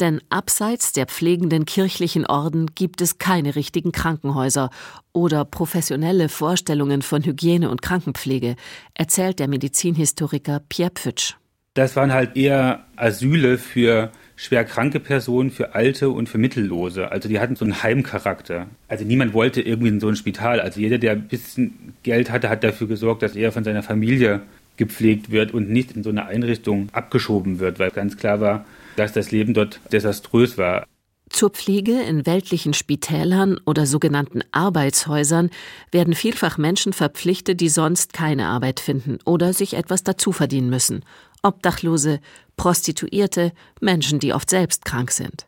Denn 0.00 0.22
abseits 0.30 0.92
der 0.92 1.06
pflegenden 1.06 1.66
kirchlichen 1.66 2.24
Orden 2.24 2.68
gibt 2.74 3.02
es 3.02 3.18
keine 3.18 3.54
richtigen 3.54 3.92
Krankenhäuser 3.92 4.70
oder 5.12 5.44
professionelle 5.44 6.30
Vorstellungen 6.30 7.02
von 7.02 7.22
Hygiene 7.22 7.70
und 7.70 7.82
Krankenpflege, 7.82 8.56
erzählt 8.94 9.38
der 9.38 9.48
Medizinhistoriker 9.48 10.62
Pierre 10.70 10.92
Pfütsch. 10.94 11.34
Das 11.74 11.96
waren 11.96 12.12
halt 12.12 12.36
eher 12.36 12.86
Asyle 12.96 13.58
für 13.58 14.10
schwer 14.40 14.64
kranke 14.64 15.00
Personen, 15.00 15.50
für 15.50 15.74
Alte 15.74 16.08
und 16.08 16.30
für 16.30 16.38
Mittellose. 16.38 17.12
Also 17.12 17.28
die 17.28 17.38
hatten 17.40 17.56
so 17.56 17.64
einen 17.66 17.82
Heimcharakter. 17.82 18.68
Also 18.88 19.04
niemand 19.04 19.34
wollte 19.34 19.60
irgendwie 19.60 19.90
in 19.90 20.00
so 20.00 20.08
ein 20.08 20.16
Spital. 20.16 20.60
Also 20.60 20.80
jeder, 20.80 20.96
der 20.96 21.12
ein 21.12 21.28
bisschen 21.28 21.92
Geld 22.02 22.30
hatte, 22.30 22.48
hat 22.48 22.64
dafür 22.64 22.88
gesorgt, 22.88 23.22
dass 23.22 23.36
er 23.36 23.52
von 23.52 23.64
seiner 23.64 23.82
Familie 23.82 24.40
gepflegt 24.78 25.30
wird 25.30 25.52
und 25.52 25.68
nicht 25.68 25.92
in 25.92 26.02
so 26.02 26.08
eine 26.08 26.24
Einrichtung 26.24 26.88
abgeschoben 26.92 27.58
wird, 27.58 27.78
weil 27.78 27.90
ganz 27.90 28.16
klar 28.16 28.40
war, 28.40 28.64
dass 28.96 29.12
das 29.12 29.30
Leben 29.30 29.52
dort 29.52 29.78
desaströs 29.92 30.56
war. 30.56 30.86
Zur 31.28 31.50
Pflege 31.50 32.00
in 32.00 32.26
weltlichen 32.26 32.74
Spitälern 32.74 33.60
oder 33.64 33.86
sogenannten 33.86 34.40
Arbeitshäusern 34.52 35.50
werden 35.92 36.14
vielfach 36.14 36.58
Menschen 36.58 36.92
verpflichtet, 36.92 37.60
die 37.60 37.68
sonst 37.68 38.14
keine 38.14 38.46
Arbeit 38.46 38.80
finden 38.80 39.18
oder 39.24 39.52
sich 39.52 39.74
etwas 39.74 40.02
dazu 40.02 40.32
verdienen 40.32 40.70
müssen. 40.70 41.04
Obdachlose, 41.42 42.20
Prostituierte, 42.56 43.52
Menschen, 43.80 44.18
die 44.18 44.32
oft 44.32 44.50
selbst 44.50 44.84
krank 44.84 45.10
sind. 45.10 45.46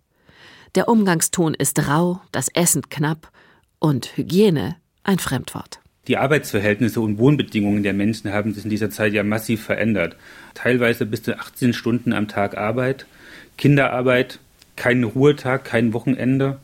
Der 0.75 0.89
Umgangston 0.89 1.55
ist 1.55 1.87
rau, 1.87 2.21
das 2.33 2.49
Essen 2.49 2.89
knapp 2.89 3.31
und 3.79 4.17
Hygiene 4.17 4.77
ein 5.05 5.19
Fremdwort. 5.19 5.81
Die 6.09 6.17
Arbeitsverhältnisse 6.17 7.01
und 7.01 7.19
Wohnbedingungen 7.19 7.83
der 7.83 7.93
Menschen 7.93 8.33
haben 8.33 8.55
sich 8.55 8.65
in 8.65 8.71
dieser 8.71 8.91
Zeit 8.91 9.13
ja 9.13 9.23
massiv 9.23 9.63
verändert. 9.63 10.17
Teilweise 10.55 11.07
bis 11.07 11.23
zu 11.23 11.39
18 11.39 11.75
Stunden 11.75 12.13
am 12.13 12.27
Tag 12.27 12.57
Arbeit, 12.57 13.07
Kinderarbeit, 13.57 14.41
kein 14.75 15.05
Ruhetag, 15.05 15.65
kein 15.65 15.93
Wochenende. 15.93 16.59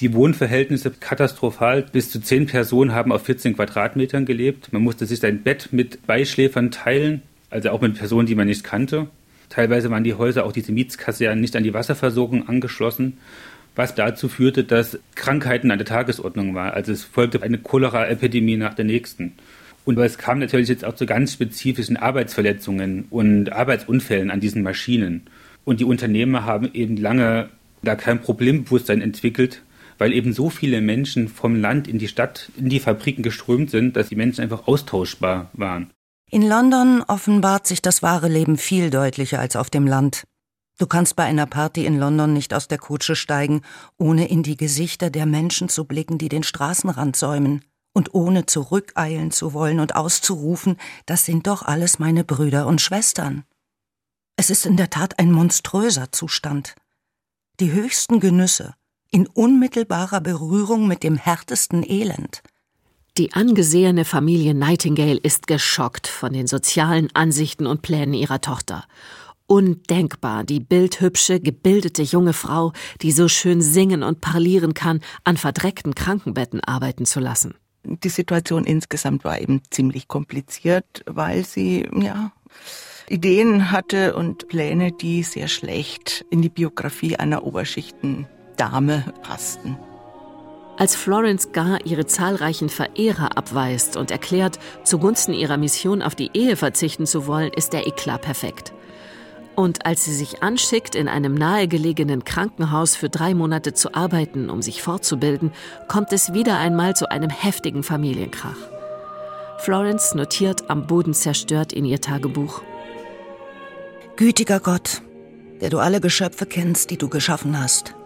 Die 0.00 0.14
Wohnverhältnisse 0.14 0.90
katastrophal. 0.92 1.82
Bis 1.82 2.10
zu 2.10 2.20
zehn 2.20 2.46
Personen 2.46 2.94
haben 2.94 3.12
auf 3.12 3.24
14 3.24 3.56
Quadratmetern 3.56 4.24
gelebt. 4.24 4.72
Man 4.72 4.82
musste 4.82 5.04
sich 5.04 5.18
sein 5.18 5.42
Bett 5.42 5.68
mit 5.72 6.06
Beischläfern 6.06 6.70
teilen, 6.70 7.22
also 7.50 7.70
auch 7.70 7.80
mit 7.80 7.94
Personen, 7.96 8.26
die 8.26 8.34
man 8.34 8.46
nicht 8.46 8.64
kannte. 8.64 9.08
Teilweise 9.48 9.90
waren 9.90 10.04
die 10.04 10.14
Häuser, 10.14 10.44
auch 10.44 10.52
diese 10.52 10.72
Mietskasernen, 10.72 11.40
nicht 11.40 11.56
an 11.56 11.64
die 11.64 11.74
Wasserversorgung 11.74 12.48
angeschlossen, 12.48 13.18
was 13.74 13.94
dazu 13.94 14.28
führte, 14.28 14.64
dass 14.64 14.98
Krankheiten 15.14 15.70
an 15.70 15.78
der 15.78 15.86
Tagesordnung 15.86 16.54
waren. 16.54 16.72
Also 16.72 16.92
es 16.92 17.04
folgte 17.04 17.42
eine 17.42 17.58
Cholera-Epidemie 17.58 18.56
nach 18.56 18.74
der 18.74 18.84
nächsten. 18.84 19.32
Und 19.84 19.96
es 19.98 20.18
kam 20.18 20.38
natürlich 20.38 20.68
jetzt 20.68 20.84
auch 20.84 20.94
zu 20.94 21.06
ganz 21.06 21.32
spezifischen 21.32 21.96
Arbeitsverletzungen 21.96 23.06
und 23.08 23.52
Arbeitsunfällen 23.52 24.30
an 24.30 24.40
diesen 24.40 24.62
Maschinen. 24.62 25.22
Und 25.64 25.80
die 25.80 25.84
Unternehmer 25.84 26.44
haben 26.44 26.68
eben 26.74 26.96
lange 26.96 27.48
da 27.82 27.94
kein 27.94 28.20
Problembewusstsein 28.20 29.00
entwickelt, 29.00 29.62
weil 29.96 30.12
eben 30.12 30.32
so 30.32 30.50
viele 30.50 30.80
Menschen 30.80 31.28
vom 31.28 31.56
Land 31.56 31.88
in 31.88 31.98
die 31.98 32.08
Stadt, 32.08 32.50
in 32.58 32.68
die 32.68 32.80
Fabriken 32.80 33.22
geströmt 33.22 33.70
sind, 33.70 33.96
dass 33.96 34.10
die 34.10 34.16
Menschen 34.16 34.42
einfach 34.42 34.66
austauschbar 34.66 35.50
waren. 35.54 35.90
In 36.30 36.46
London 36.46 37.02
offenbart 37.08 37.66
sich 37.66 37.80
das 37.80 38.02
wahre 38.02 38.28
Leben 38.28 38.58
viel 38.58 38.90
deutlicher 38.90 39.40
als 39.40 39.56
auf 39.56 39.70
dem 39.70 39.86
Land. 39.86 40.24
Du 40.78 40.86
kannst 40.86 41.16
bei 41.16 41.24
einer 41.24 41.46
Party 41.46 41.86
in 41.86 41.98
London 41.98 42.34
nicht 42.34 42.52
aus 42.52 42.68
der 42.68 42.76
Kutsche 42.76 43.16
steigen, 43.16 43.62
ohne 43.96 44.28
in 44.28 44.42
die 44.42 44.58
Gesichter 44.58 45.08
der 45.08 45.24
Menschen 45.24 45.70
zu 45.70 45.86
blicken, 45.86 46.18
die 46.18 46.28
den 46.28 46.42
Straßenrand 46.42 47.16
säumen, 47.16 47.64
und 47.94 48.14
ohne 48.14 48.44
zurückeilen 48.44 49.30
zu 49.30 49.54
wollen 49.54 49.80
und 49.80 49.96
auszurufen, 49.96 50.76
das 51.06 51.24
sind 51.24 51.46
doch 51.46 51.62
alles 51.62 51.98
meine 51.98 52.24
Brüder 52.24 52.66
und 52.66 52.82
Schwestern. 52.82 53.44
Es 54.36 54.50
ist 54.50 54.66
in 54.66 54.76
der 54.76 54.90
Tat 54.90 55.18
ein 55.18 55.32
monströser 55.32 56.12
Zustand. 56.12 56.76
Die 57.58 57.72
höchsten 57.72 58.20
Genüsse 58.20 58.74
in 59.10 59.26
unmittelbarer 59.26 60.20
Berührung 60.20 60.86
mit 60.86 61.02
dem 61.02 61.16
härtesten 61.16 61.82
Elend. 61.82 62.42
Die 63.18 63.32
angesehene 63.32 64.04
Familie 64.04 64.54
Nightingale 64.54 65.18
ist 65.18 65.48
geschockt 65.48 66.06
von 66.06 66.32
den 66.32 66.46
sozialen 66.46 67.08
Ansichten 67.14 67.66
und 67.66 67.82
Plänen 67.82 68.14
ihrer 68.14 68.40
Tochter. 68.40 68.84
Undenkbar, 69.48 70.44
die 70.44 70.60
bildhübsche, 70.60 71.40
gebildete 71.40 72.02
junge 72.02 72.32
Frau, 72.32 72.72
die 73.02 73.10
so 73.10 73.26
schön 73.26 73.60
singen 73.60 74.04
und 74.04 74.20
parlieren 74.20 74.72
kann, 74.72 75.00
an 75.24 75.36
verdreckten 75.36 75.96
Krankenbetten 75.96 76.62
arbeiten 76.62 77.06
zu 77.06 77.18
lassen. 77.18 77.54
Die 77.82 78.08
Situation 78.08 78.64
insgesamt 78.64 79.24
war 79.24 79.40
eben 79.40 79.62
ziemlich 79.68 80.06
kompliziert, 80.06 81.02
weil 81.06 81.44
sie, 81.44 81.88
ja, 82.00 82.30
Ideen 83.08 83.72
hatte 83.72 84.14
und 84.14 84.46
Pläne, 84.46 84.92
die 84.92 85.24
sehr 85.24 85.48
schlecht 85.48 86.24
in 86.30 86.40
die 86.40 86.50
Biografie 86.50 87.16
einer 87.16 87.42
Oberschichtendame 87.42 89.12
passten. 89.22 89.76
Als 90.78 90.94
Florence 90.94 91.50
gar 91.50 91.84
ihre 91.84 92.06
zahlreichen 92.06 92.68
Verehrer 92.68 93.36
abweist 93.36 93.96
und 93.96 94.12
erklärt, 94.12 94.60
zugunsten 94.84 95.34
ihrer 95.34 95.56
Mission 95.56 96.02
auf 96.02 96.14
die 96.14 96.30
Ehe 96.34 96.54
verzichten 96.54 97.04
zu 97.04 97.26
wollen, 97.26 97.52
ist 97.52 97.72
der 97.72 97.88
Eklat 97.88 98.22
perfekt. 98.22 98.72
Und 99.56 99.86
als 99.86 100.04
sie 100.04 100.14
sich 100.14 100.40
anschickt, 100.40 100.94
in 100.94 101.08
einem 101.08 101.34
nahegelegenen 101.34 102.22
Krankenhaus 102.22 102.94
für 102.94 103.08
drei 103.08 103.34
Monate 103.34 103.74
zu 103.74 103.92
arbeiten, 103.92 104.50
um 104.50 104.62
sich 104.62 104.80
fortzubilden, 104.80 105.50
kommt 105.88 106.12
es 106.12 106.32
wieder 106.32 106.58
einmal 106.58 106.94
zu 106.94 107.10
einem 107.10 107.30
heftigen 107.30 107.82
Familienkrach. 107.82 108.56
Florence 109.58 110.14
notiert 110.14 110.70
am 110.70 110.86
Boden 110.86 111.12
zerstört 111.12 111.72
in 111.72 111.84
ihr 111.86 112.00
Tagebuch. 112.00 112.62
Gütiger 114.14 114.60
Gott, 114.60 115.02
der 115.60 115.70
du 115.70 115.80
alle 115.80 116.00
Geschöpfe 116.00 116.46
kennst, 116.46 116.90
die 116.90 116.98
du 116.98 117.08
geschaffen 117.08 117.60
hast. 117.60 117.96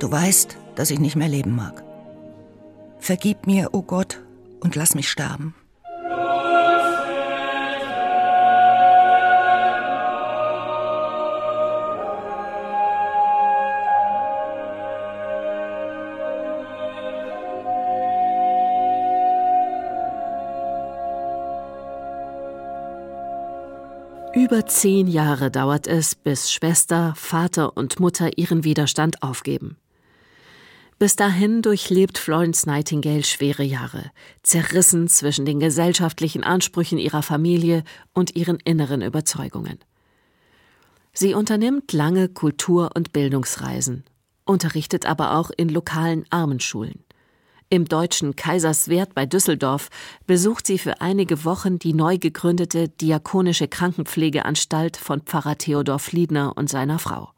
Du 0.00 0.10
weißt, 0.10 0.56
dass 0.76 0.90
ich 0.90 1.00
nicht 1.00 1.16
mehr 1.16 1.28
leben 1.28 1.54
mag. 1.54 1.82
Vergib 2.98 3.46
mir, 3.46 3.70
o 3.72 3.78
oh 3.78 3.82
Gott, 3.82 4.20
und 4.60 4.76
lass 4.76 4.94
mich 4.94 5.10
sterben. 5.10 5.54
Über 24.34 24.66
zehn 24.66 25.06
Jahre 25.06 25.50
dauert 25.50 25.86
es, 25.86 26.14
bis 26.14 26.52
Schwester, 26.52 27.14
Vater 27.16 27.76
und 27.76 27.98
Mutter 27.98 28.36
ihren 28.36 28.62
Widerstand 28.62 29.22
aufgeben. 29.22 29.78
Bis 30.98 31.16
dahin 31.16 31.60
durchlebt 31.60 32.18
Florence 32.18 32.66
Nightingale 32.66 33.24
schwere 33.24 33.64
Jahre, 33.64 34.10
zerrissen 34.42 35.08
zwischen 35.08 35.44
den 35.44 35.58
gesellschaftlichen 35.58 36.44
Ansprüchen 36.44 36.98
ihrer 36.98 37.22
Familie 37.22 37.82
und 38.12 38.36
ihren 38.36 38.58
inneren 38.60 39.02
Überzeugungen. 39.02 39.78
Sie 41.12 41.34
unternimmt 41.34 41.92
lange 41.92 42.28
Kultur- 42.28 42.90
und 42.94 43.12
Bildungsreisen, 43.12 44.04
unterrichtet 44.44 45.06
aber 45.06 45.36
auch 45.36 45.50
in 45.56 45.68
lokalen 45.68 46.24
Armenschulen. 46.30 47.04
Im 47.70 47.86
deutschen 47.86 48.36
Kaiserswerth 48.36 49.14
bei 49.14 49.26
Düsseldorf 49.26 49.88
besucht 50.26 50.66
sie 50.66 50.78
für 50.78 51.00
einige 51.00 51.44
Wochen 51.44 51.78
die 51.80 51.92
neu 51.92 52.18
gegründete 52.18 52.88
Diakonische 52.88 53.66
Krankenpflegeanstalt 53.66 54.96
von 54.96 55.22
Pfarrer 55.22 55.58
Theodor 55.58 55.98
Fliedner 55.98 56.56
und 56.56 56.68
seiner 56.68 57.00
Frau. 57.00 57.33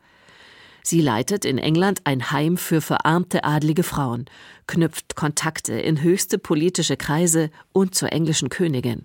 Sie 0.88 1.00
leitet 1.00 1.44
in 1.44 1.58
England 1.58 2.02
ein 2.04 2.30
Heim 2.30 2.56
für 2.56 2.80
verarmte 2.80 3.42
adlige 3.42 3.82
Frauen, 3.82 4.26
knüpft 4.68 5.16
Kontakte 5.16 5.72
in 5.72 6.00
höchste 6.00 6.38
politische 6.38 6.96
Kreise 6.96 7.50
und 7.72 7.96
zur 7.96 8.12
englischen 8.12 8.50
Königin. 8.50 9.04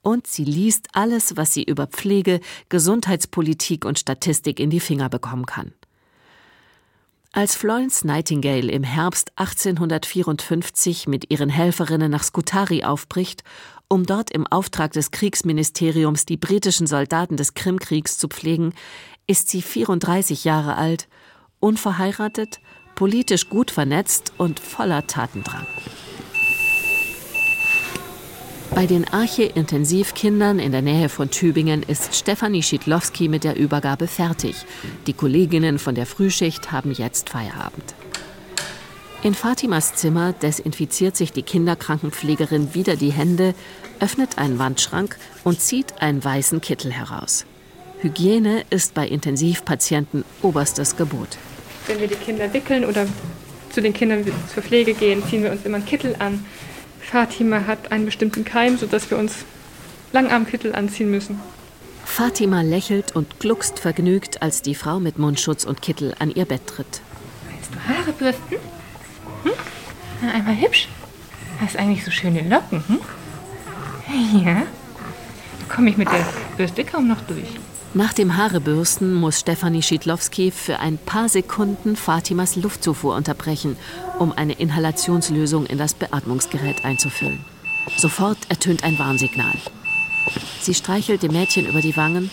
Und 0.00 0.26
sie 0.26 0.44
liest 0.44 0.88
alles, 0.94 1.36
was 1.36 1.52
sie 1.52 1.64
über 1.64 1.86
Pflege, 1.86 2.40
Gesundheitspolitik 2.70 3.84
und 3.84 3.98
Statistik 3.98 4.58
in 4.58 4.70
die 4.70 4.80
Finger 4.80 5.10
bekommen 5.10 5.44
kann. 5.44 5.74
Als 7.32 7.54
Florence 7.54 8.04
Nightingale 8.04 8.72
im 8.72 8.82
Herbst 8.82 9.32
1854 9.36 11.08
mit 11.08 11.30
ihren 11.30 11.50
Helferinnen 11.50 12.10
nach 12.10 12.22
Scutari 12.22 12.84
aufbricht, 12.84 13.44
um 13.86 14.06
dort 14.06 14.30
im 14.30 14.46
Auftrag 14.46 14.92
des 14.92 15.10
Kriegsministeriums 15.10 16.24
die 16.24 16.38
britischen 16.38 16.86
Soldaten 16.86 17.36
des 17.36 17.52
Krimkriegs 17.52 18.16
zu 18.16 18.28
pflegen, 18.28 18.72
ist 19.26 19.50
sie 19.50 19.60
34 19.60 20.44
Jahre 20.44 20.76
alt, 20.76 21.06
unverheiratet, 21.60 22.60
politisch 22.94 23.48
gut 23.48 23.70
vernetzt 23.70 24.32
und 24.38 24.60
voller 24.60 25.06
Tatendrang. 25.06 25.66
Bei 28.74 28.86
den 28.86 29.08
Arche-Intensivkindern 29.08 30.58
in 30.58 30.72
der 30.72 30.82
Nähe 30.82 31.08
von 31.08 31.30
Tübingen 31.30 31.82
ist 31.82 32.14
Stefanie 32.14 32.62
Schiedlowski 32.62 33.28
mit 33.28 33.42
der 33.42 33.56
Übergabe 33.56 34.06
fertig. 34.06 34.56
Die 35.06 35.14
Kolleginnen 35.14 35.78
von 35.78 35.94
der 35.94 36.06
Frühschicht 36.06 36.70
haben 36.70 36.92
jetzt 36.92 37.30
Feierabend. 37.30 37.94
In 39.24 39.34
Fatimas 39.34 39.94
Zimmer 39.94 40.32
desinfiziert 40.32 41.16
sich 41.16 41.32
die 41.32 41.42
Kinderkrankenpflegerin 41.42 42.74
wieder 42.74 42.94
die 42.94 43.10
Hände, 43.10 43.54
öffnet 43.98 44.38
einen 44.38 44.60
Wandschrank 44.60 45.16
und 45.42 45.60
zieht 45.60 46.00
einen 46.00 46.22
weißen 46.22 46.60
Kittel 46.60 46.92
heraus. 46.92 47.46
Hygiene 48.00 48.64
ist 48.70 48.94
bei 48.94 49.08
Intensivpatienten 49.08 50.24
oberstes 50.40 50.96
Gebot. 50.96 51.36
Wenn 51.88 52.00
wir 52.00 52.06
die 52.06 52.16
Kinder 52.16 52.52
wickeln 52.52 52.84
oder 52.84 53.06
zu 53.70 53.80
den 53.80 53.94
Kindern 53.94 54.24
zur 54.52 54.62
Pflege 54.62 54.94
gehen, 54.94 55.22
ziehen 55.28 55.42
wir 55.42 55.50
uns 55.50 55.64
immer 55.64 55.78
einen 55.78 55.86
Kittel 55.86 56.14
an. 56.18 56.44
Fatima 57.00 57.66
hat 57.66 57.90
einen 57.90 58.04
bestimmten 58.04 58.44
Keim, 58.44 58.76
sodass 58.76 59.10
wir 59.10 59.16
uns 59.18 59.46
Langarmkittel 60.12 60.74
anziehen 60.74 61.10
müssen. 61.10 61.40
Fatima 62.04 62.60
lächelt 62.60 63.16
und 63.16 63.40
gluckst 63.40 63.78
vergnügt, 63.78 64.42
als 64.42 64.60
die 64.60 64.74
Frau 64.74 65.00
mit 65.00 65.18
Mundschutz 65.18 65.64
und 65.64 65.80
Kittel 65.80 66.14
an 66.18 66.30
ihr 66.30 66.44
Bett 66.44 66.66
tritt. 66.66 67.00
Willst 67.50 67.74
du 67.74 67.78
Haare 67.88 68.12
bürsten? 68.12 68.56
Hm? 69.44 69.52
Na, 70.22 70.32
einmal 70.32 70.60
hübsch. 70.60 70.88
Hast 71.60 71.76
eigentlich 71.76 72.04
so 72.04 72.10
schöne 72.10 72.42
Locken, 72.48 72.82
hm? 72.86 72.98
Ja. 74.44 74.62
Da 75.60 75.74
komme 75.74 75.90
ich 75.90 75.96
mit 75.96 76.08
der 76.10 76.24
Bürste 76.56 76.84
kaum 76.84 77.08
noch 77.08 77.20
durch. 77.22 77.48
Nach 77.94 78.12
dem 78.12 78.36
Haarebürsten 78.36 79.14
muss 79.14 79.40
Stefanie 79.40 79.80
Schiedlowski 79.80 80.50
für 80.50 80.78
ein 80.78 80.98
paar 80.98 81.30
Sekunden 81.30 81.96
Fatimas 81.96 82.54
Luftzufuhr 82.54 83.16
unterbrechen, 83.16 83.78
um 84.18 84.30
eine 84.30 84.52
Inhalationslösung 84.52 85.64
in 85.64 85.78
das 85.78 85.94
Beatmungsgerät 85.94 86.84
einzufüllen. 86.84 87.42
Sofort 87.96 88.36
ertönt 88.50 88.84
ein 88.84 88.98
Warnsignal. 88.98 89.54
Sie 90.60 90.74
streichelt 90.74 91.22
dem 91.22 91.32
Mädchen 91.32 91.66
über 91.66 91.80
die 91.80 91.96
Wangen, 91.96 92.30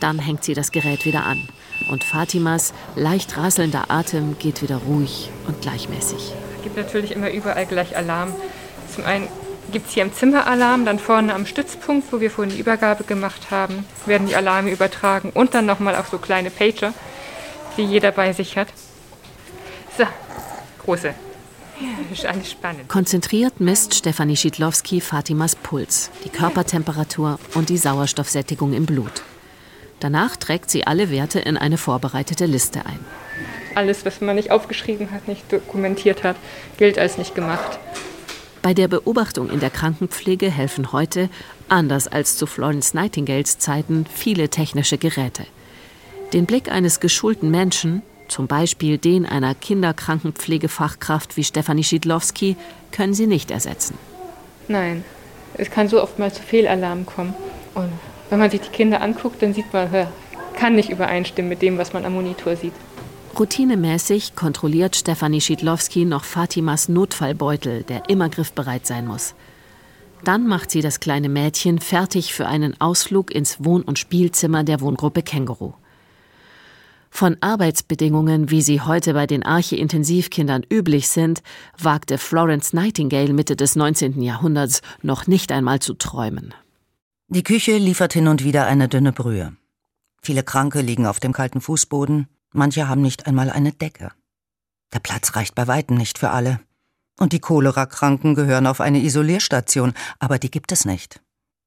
dann 0.00 0.18
hängt 0.18 0.42
sie 0.42 0.54
das 0.54 0.72
Gerät 0.72 1.04
wieder 1.04 1.24
an. 1.24 1.48
Und 1.88 2.02
Fatimas 2.02 2.74
leicht 2.96 3.36
rasselnder 3.36 3.92
Atem 3.92 4.36
geht 4.40 4.62
wieder 4.62 4.78
ruhig 4.78 5.30
und 5.46 5.60
gleichmäßig. 5.60 6.34
Es 6.56 6.62
gibt 6.64 6.76
natürlich 6.76 7.12
immer 7.12 7.30
überall 7.30 7.66
gleich 7.66 7.96
Alarm. 7.96 8.34
Zum 8.92 9.04
einen 9.04 9.28
gibt 9.70 9.88
es 9.88 9.94
hier 9.94 10.02
im 10.02 10.12
Zimmer 10.12 10.46
Alarm, 10.46 10.84
dann 10.84 10.98
vorne 10.98 11.34
am 11.34 11.46
Stützpunkt, 11.46 12.12
wo 12.12 12.20
wir 12.20 12.30
vorhin 12.30 12.54
die 12.54 12.60
Übergabe 12.60 13.04
gemacht 13.04 13.50
haben, 13.50 13.84
werden 14.06 14.26
die 14.26 14.36
Alarme 14.36 14.70
übertragen 14.70 15.30
und 15.34 15.54
dann 15.54 15.66
nochmal 15.66 15.96
auf 15.96 16.08
so 16.08 16.18
kleine 16.18 16.50
Pager, 16.50 16.94
die 17.76 17.84
jeder 17.84 18.12
bei 18.12 18.32
sich 18.32 18.56
hat. 18.56 18.68
So, 19.96 20.04
große. 20.84 21.14
Ist 22.12 22.26
alles 22.26 22.50
spannend. 22.50 22.88
Konzentriert 22.88 23.60
misst 23.60 23.94
Stefanie 23.94 24.36
Schiedlowski 24.36 25.00
Fatimas 25.00 25.54
Puls, 25.54 26.10
die 26.24 26.28
Körpertemperatur 26.28 27.38
und 27.54 27.68
die 27.68 27.76
Sauerstoffsättigung 27.76 28.72
im 28.72 28.86
Blut. 28.86 29.22
Danach 30.00 30.36
trägt 30.36 30.70
sie 30.70 30.86
alle 30.86 31.10
Werte 31.10 31.38
in 31.40 31.56
eine 31.56 31.78
vorbereitete 31.78 32.46
Liste 32.46 32.84
ein. 32.86 32.98
Alles, 33.74 34.04
was 34.04 34.20
man 34.20 34.36
nicht 34.36 34.50
aufgeschrieben 34.50 35.10
hat, 35.12 35.28
nicht 35.28 35.52
dokumentiert 35.52 36.24
hat, 36.24 36.36
gilt 36.78 36.98
als 36.98 37.18
nicht 37.18 37.34
gemacht. 37.34 37.78
Bei 38.62 38.74
der 38.74 38.88
Beobachtung 38.88 39.50
in 39.50 39.60
der 39.60 39.70
Krankenpflege 39.70 40.50
helfen 40.50 40.92
heute, 40.92 41.28
anders 41.68 42.08
als 42.08 42.36
zu 42.36 42.46
Florence 42.46 42.92
Nightingales 42.92 43.58
Zeiten, 43.58 44.04
viele 44.12 44.48
technische 44.48 44.98
Geräte. 44.98 45.46
Den 46.32 46.44
Blick 46.44 46.70
eines 46.70 47.00
geschulten 47.00 47.50
Menschen, 47.50 48.02
zum 48.26 48.46
Beispiel 48.46 48.98
den 48.98 49.24
einer 49.24 49.54
Kinderkrankenpflegefachkraft 49.54 51.36
wie 51.36 51.44
Stefanie 51.44 51.84
Schiedlowski, 51.84 52.56
können 52.90 53.14
sie 53.14 53.26
nicht 53.26 53.50
ersetzen. 53.50 53.96
Nein, 54.66 55.04
es 55.54 55.70
kann 55.70 55.88
so 55.88 56.02
oft 56.02 56.18
mal 56.18 56.32
zu 56.32 56.42
Fehlalarm 56.42 57.06
kommen. 57.06 57.34
Und 57.74 57.90
wenn 58.28 58.38
man 58.38 58.50
sich 58.50 58.60
die 58.60 58.68
Kinder 58.68 59.00
anguckt, 59.00 59.40
dann 59.40 59.54
sieht 59.54 59.72
man, 59.72 59.88
kann 60.54 60.74
nicht 60.74 60.90
übereinstimmen 60.90 61.48
mit 61.48 61.62
dem, 61.62 61.78
was 61.78 61.92
man 61.92 62.04
am 62.04 62.14
Monitor 62.14 62.56
sieht. 62.56 62.74
Routinemäßig 63.36 64.34
kontrolliert 64.34 64.96
Stefanie 64.96 65.40
Schiedlowski 65.40 66.04
noch 66.04 66.24
Fatimas 66.24 66.88
Notfallbeutel, 66.88 67.82
der 67.84 68.08
immer 68.08 68.28
griffbereit 68.28 68.86
sein 68.86 69.06
muss. 69.06 69.34
Dann 70.24 70.46
macht 70.46 70.70
sie 70.70 70.80
das 70.80 71.00
kleine 71.00 71.28
Mädchen 71.28 71.78
fertig 71.78 72.34
für 72.34 72.46
einen 72.46 72.80
Ausflug 72.80 73.30
ins 73.32 73.64
Wohn- 73.64 73.82
und 73.82 73.98
Spielzimmer 73.98 74.64
der 74.64 74.80
Wohngruppe 74.80 75.22
Känguru. 75.22 75.74
Von 77.10 77.36
Arbeitsbedingungen, 77.40 78.50
wie 78.50 78.62
sie 78.62 78.80
heute 78.80 79.14
bei 79.14 79.26
den 79.26 79.42
Arche-Intensivkindern 79.42 80.64
üblich 80.70 81.08
sind, 81.08 81.42
wagte 81.78 82.18
Florence 82.18 82.72
Nightingale 82.72 83.32
Mitte 83.32 83.56
des 83.56 83.76
19. 83.76 84.20
Jahrhunderts 84.20 84.82
noch 85.02 85.26
nicht 85.26 85.50
einmal 85.52 85.80
zu 85.80 85.94
träumen. 85.94 86.54
Die 87.28 87.42
Küche 87.42 87.76
liefert 87.76 88.12
hin 88.12 88.28
und 88.28 88.44
wieder 88.44 88.66
eine 88.66 88.88
dünne 88.88 89.12
Brühe. 89.12 89.56
Viele 90.20 90.42
Kranke 90.42 90.80
liegen 90.80 91.06
auf 91.06 91.20
dem 91.20 91.32
kalten 91.32 91.60
Fußboden, 91.60 92.26
manche 92.52 92.88
haben 92.88 93.02
nicht 93.02 93.26
einmal 93.26 93.50
eine 93.50 93.72
Decke. 93.72 94.12
Der 94.92 95.00
Platz 95.00 95.36
reicht 95.36 95.54
bei 95.54 95.66
weitem 95.66 95.96
nicht 95.96 96.18
für 96.18 96.30
alle. 96.30 96.60
Und 97.18 97.32
die 97.32 97.40
Cholerakranken 97.40 98.34
gehören 98.34 98.66
auf 98.66 98.80
eine 98.80 99.00
Isolierstation, 99.02 99.92
aber 100.18 100.38
die 100.38 100.50
gibt 100.50 100.72
es 100.72 100.84
nicht. 100.84 101.20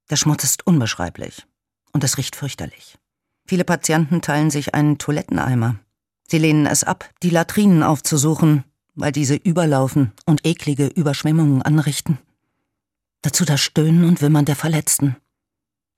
Der 0.10 0.16
Schmutz 0.16 0.44
ist 0.44 0.66
unbeschreiblich. 0.66 1.46
Und 1.92 2.04
es 2.04 2.18
riecht 2.18 2.36
fürchterlich. 2.36 2.98
Viele 3.46 3.66
Patienten 3.66 4.22
teilen 4.22 4.50
sich 4.50 4.74
einen 4.74 4.98
Toiletteneimer. 4.98 5.76
Sie 6.28 6.38
lehnen 6.38 6.66
es 6.66 6.84
ab, 6.84 7.10
die 7.22 7.30
Latrinen 7.30 7.84
aufzusuchen, 7.84 8.64
weil 8.96 9.12
diese 9.12 9.36
überlaufen 9.36 10.14
und 10.26 10.46
eklige 10.46 10.88
Überschwemmungen 10.88 11.62
anrichten. 11.62 12.18
Dazu 13.22 13.46
das 13.46 13.62
Stöhnen 13.62 14.06
und 14.06 14.22
Wimmern 14.22 14.46
der 14.46 14.56
Verletzten. 14.56 15.18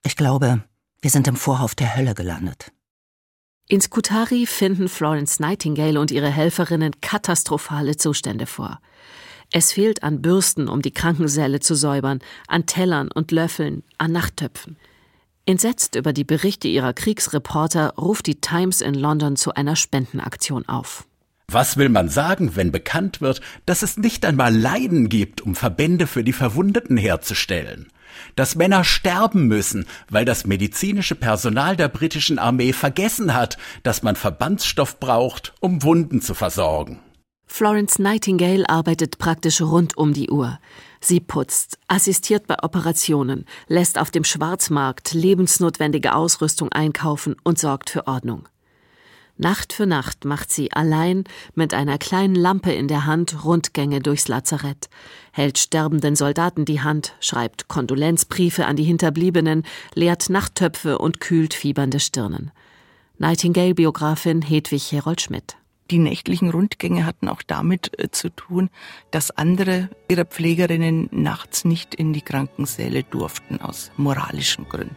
Ich 0.04 0.15
glaube, 0.15 0.63
wir 1.02 1.12
sind 1.12 1.28
im 1.28 1.36
Vorhof 1.36 1.76
der 1.76 1.96
Hölle 1.96 2.15
gelandet. 2.15 2.72
In 3.69 3.80
Skutari 3.80 4.45
finden 4.45 4.89
Florence 4.89 5.39
Nightingale 5.39 5.99
und 5.99 6.12
ihre 6.12 6.30
Helferinnen 6.30 6.99
katastrophale 6.99 7.95
Zustände 7.95 8.45
vor. 8.45 8.80
Es 9.52 9.71
fehlt 9.71 10.04
an 10.04 10.21
Bürsten, 10.21 10.67
um 10.67 10.82
die 10.82 10.91
Krankensäle 10.91 11.62
zu 11.62 11.76
säubern, 11.76 12.19
an 12.47 12.65
Tellern 12.65 13.10
und 13.10 13.32
Löffeln, 13.32 13.84
an 13.97 14.12
Nachttöpfen. 14.12 14.76
Entsetzt 15.45 15.95
über 15.95 16.12
die 16.12 16.26
Berichte 16.26 16.67
ihrer 16.67 16.93
Kriegsreporter 16.93 17.93
ruft 17.97 18.28
die 18.28 18.41
Times 18.41 18.82
in 18.82 18.95
London 18.95 19.38
zu 19.38 19.54
einer 19.54 19.76
Spendenaktion 19.76 20.67
auf. 20.67 21.06
Was 21.47 21.78
will 21.78 21.89
man 21.89 22.10
sagen, 22.10 22.56
wenn 22.56 22.71
bekannt 22.71 23.21
wird, 23.21 23.39
dass 23.65 23.82
es 23.82 23.95
nicht 23.95 24.26
einmal 24.26 24.54
Leiden 24.54 25.08
gibt, 25.08 25.41
um 25.41 25.56
Verbände 25.56 26.08
für 26.08 26.23
die 26.23 26.34
Verwundeten 26.34 26.97
herzustellen? 26.97 27.92
Dass 28.36 28.56
Männer 28.56 28.84
sterben 28.84 29.47
müssen, 29.47 29.86
weil 30.10 30.26
das 30.26 30.45
medizinische 30.45 31.15
Personal 31.15 31.76
der 31.76 31.88
britischen 31.88 32.39
Armee 32.39 32.73
vergessen 32.73 33.34
hat, 33.34 33.58
dass 33.84 34.04
man 34.04 34.15
Verbandsstoff 34.15 34.99
braucht, 34.99 35.54
um 35.60 35.84
Wunden 35.84 36.21
zu 36.21 36.34
versorgen. 36.34 36.99
Florence 37.45 37.99
Nightingale 37.99 38.67
arbeitet 38.67 39.19
praktisch 39.19 39.62
rund 39.62 39.95
um 39.95 40.13
die 40.13 40.32
Uhr. 40.32 40.60
Sie 41.02 41.19
putzt, 41.19 41.78
assistiert 41.88 42.47
bei 42.47 42.56
Operationen, 42.63 43.45
lässt 43.67 43.99
auf 43.99 44.10
dem 44.10 44.23
Schwarzmarkt 44.23 45.13
lebensnotwendige 45.13 46.15
Ausrüstung 46.15 46.71
einkaufen 46.71 47.36
und 47.43 47.60
sorgt 47.60 47.89
für 47.89 48.08
Ordnung. 48.08 48.47
Nacht 49.38 49.74
für 49.74 49.88
Nacht 49.88 50.26
macht 50.26 50.52
sie 50.52 50.72
allein 50.72 51.24
mit 51.56 51.74
einer 51.74 51.98
kleinen 51.98 52.36
Lampe 52.36 52.72
in 52.72 52.88
der 52.88 53.08
Hand 53.08 53.43
Rundgänge 53.43 54.00
durchs 54.00 54.28
Lazarett, 54.28 54.89
hält 55.32 55.58
sterbenden 55.58 56.15
Soldaten 56.15 56.65
die 56.65 56.82
Hand, 56.82 57.15
schreibt 57.19 57.67
Kondolenzbriefe 57.67 58.65
an 58.65 58.76
die 58.76 58.84
Hinterbliebenen, 58.84 59.63
leert 59.96 60.30
Nachttöpfe 60.30 61.00
und 61.00 61.19
kühlt 61.19 61.56
fiebernde 61.56 62.00
Stirnen. 62.00 62.52
Nightingale-Biografin 63.17 64.43
Hedwig 64.43 64.91
Herold 64.91 65.22
Schmidt. 65.22 65.58
Die 65.91 65.98
nächtlichen 65.98 66.50
Rundgänge 66.50 67.06
hatten 67.06 67.28
auch 67.28 67.41
damit 67.41 68.00
äh, 68.00 68.10
zu 68.10 68.30
tun, 68.30 68.69
dass 69.12 69.32
andere 69.32 69.89
ihrer 70.10 70.26
Pflegerinnen 70.26 71.10
nachts 71.12 71.65
nicht 71.65 71.93
in 71.93 72.13
die 72.13 72.22
Krankensäle 72.22 73.04
durften 73.04 73.60
aus 73.62 73.91
moralischen 73.98 74.67
Gründen. 74.69 74.96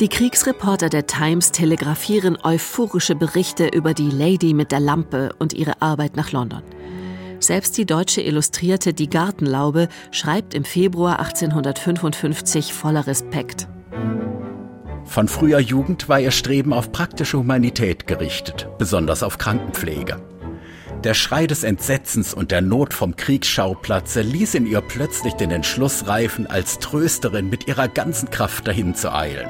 Die 0.00 0.08
Kriegsreporter 0.08 0.90
der 0.90 1.06
Times 1.06 1.50
telegrafieren 1.50 2.38
euphorische 2.42 3.16
Berichte 3.16 3.66
über 3.66 3.94
die 3.94 4.10
Lady 4.10 4.54
mit 4.54 4.70
der 4.70 4.80
Lampe 4.80 5.34
und 5.38 5.54
ihre 5.54 5.82
Arbeit 5.82 6.14
nach 6.14 6.30
London. 6.30 6.62
Selbst 7.40 7.76
die 7.76 7.86
deutsche 7.86 8.20
Illustrierte 8.20 8.92
Die 8.92 9.08
Gartenlaube 9.08 9.88
schreibt 10.10 10.54
im 10.54 10.64
Februar 10.64 11.18
1855 11.18 12.72
voller 12.72 13.06
Respekt. 13.06 13.68
Von 15.08 15.26
früher 15.26 15.58
Jugend 15.58 16.10
war 16.10 16.20
ihr 16.20 16.30
Streben 16.30 16.74
auf 16.74 16.92
praktische 16.92 17.38
Humanität 17.38 18.06
gerichtet, 18.06 18.68
besonders 18.78 19.22
auf 19.22 19.38
Krankenpflege. 19.38 20.20
Der 21.02 21.14
Schrei 21.14 21.46
des 21.46 21.64
Entsetzens 21.64 22.34
und 22.34 22.50
der 22.50 22.60
Not 22.60 22.92
vom 22.92 23.16
Kriegsschauplatze 23.16 24.20
ließ 24.20 24.54
in 24.54 24.66
ihr 24.66 24.82
plötzlich 24.82 25.32
den 25.32 25.50
Entschluss 25.50 26.06
reifen, 26.06 26.46
als 26.46 26.78
Trösterin 26.78 27.48
mit 27.48 27.66
ihrer 27.66 27.88
ganzen 27.88 28.30
Kraft 28.30 28.68
dahin 28.68 28.94
zu 28.94 29.12
eilen. 29.12 29.48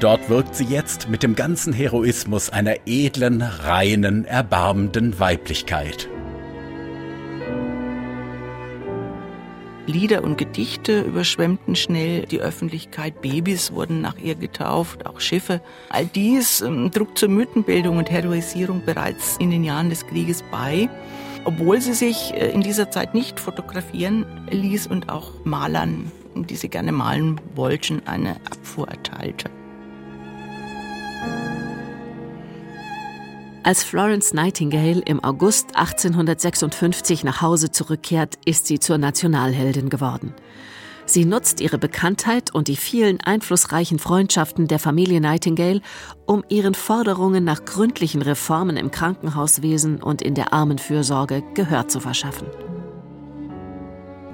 Dort 0.00 0.28
wirkt 0.28 0.56
sie 0.56 0.64
jetzt 0.64 1.08
mit 1.08 1.22
dem 1.22 1.36
ganzen 1.36 1.72
Heroismus 1.72 2.50
einer 2.50 2.74
edlen, 2.86 3.42
reinen, 3.42 4.24
erbarmenden 4.24 5.20
Weiblichkeit. 5.20 6.08
Lieder 9.86 10.24
und 10.24 10.36
Gedichte 10.36 11.02
überschwemmten 11.02 11.76
schnell 11.76 12.26
die 12.26 12.40
Öffentlichkeit, 12.40 13.22
Babys 13.22 13.72
wurden 13.72 14.00
nach 14.00 14.18
ihr 14.18 14.34
getauft, 14.34 15.06
auch 15.06 15.20
Schiffe. 15.20 15.60
All 15.90 16.06
dies 16.06 16.60
ähm, 16.60 16.90
trug 16.90 17.16
zur 17.16 17.28
Mythenbildung 17.28 17.96
und 17.96 18.10
Heroisierung 18.10 18.82
bereits 18.84 19.36
in 19.38 19.50
den 19.50 19.62
Jahren 19.62 19.88
des 19.88 20.06
Krieges 20.06 20.42
bei, 20.50 20.88
obwohl 21.44 21.80
sie 21.80 21.94
sich 21.94 22.34
äh, 22.34 22.50
in 22.50 22.62
dieser 22.62 22.90
Zeit 22.90 23.14
nicht 23.14 23.38
fotografieren 23.38 24.26
ließ 24.50 24.88
und 24.88 25.08
auch 25.08 25.32
Malern, 25.44 26.10
die 26.34 26.56
sie 26.56 26.68
gerne 26.68 26.90
malen 26.90 27.40
wollten, 27.54 28.02
eine 28.06 28.36
Abfuhr 28.44 28.88
erteilte. 28.88 29.50
Als 33.66 33.82
Florence 33.82 34.32
Nightingale 34.32 35.00
im 35.00 35.24
August 35.24 35.74
1856 35.74 37.24
nach 37.24 37.42
Hause 37.42 37.72
zurückkehrt, 37.72 38.36
ist 38.44 38.68
sie 38.68 38.78
zur 38.78 38.96
Nationalheldin 38.96 39.88
geworden. 39.88 40.32
Sie 41.04 41.24
nutzt 41.24 41.60
ihre 41.60 41.76
Bekanntheit 41.76 42.54
und 42.54 42.68
die 42.68 42.76
vielen 42.76 43.20
einflussreichen 43.20 43.98
Freundschaften 43.98 44.68
der 44.68 44.78
Familie 44.78 45.20
Nightingale, 45.20 45.80
um 46.26 46.44
ihren 46.48 46.74
Forderungen 46.74 47.42
nach 47.42 47.64
gründlichen 47.64 48.22
Reformen 48.22 48.76
im 48.76 48.92
Krankenhauswesen 48.92 50.00
und 50.00 50.22
in 50.22 50.36
der 50.36 50.52
Armenfürsorge 50.52 51.42
Gehör 51.54 51.88
zu 51.88 51.98
verschaffen. 51.98 52.46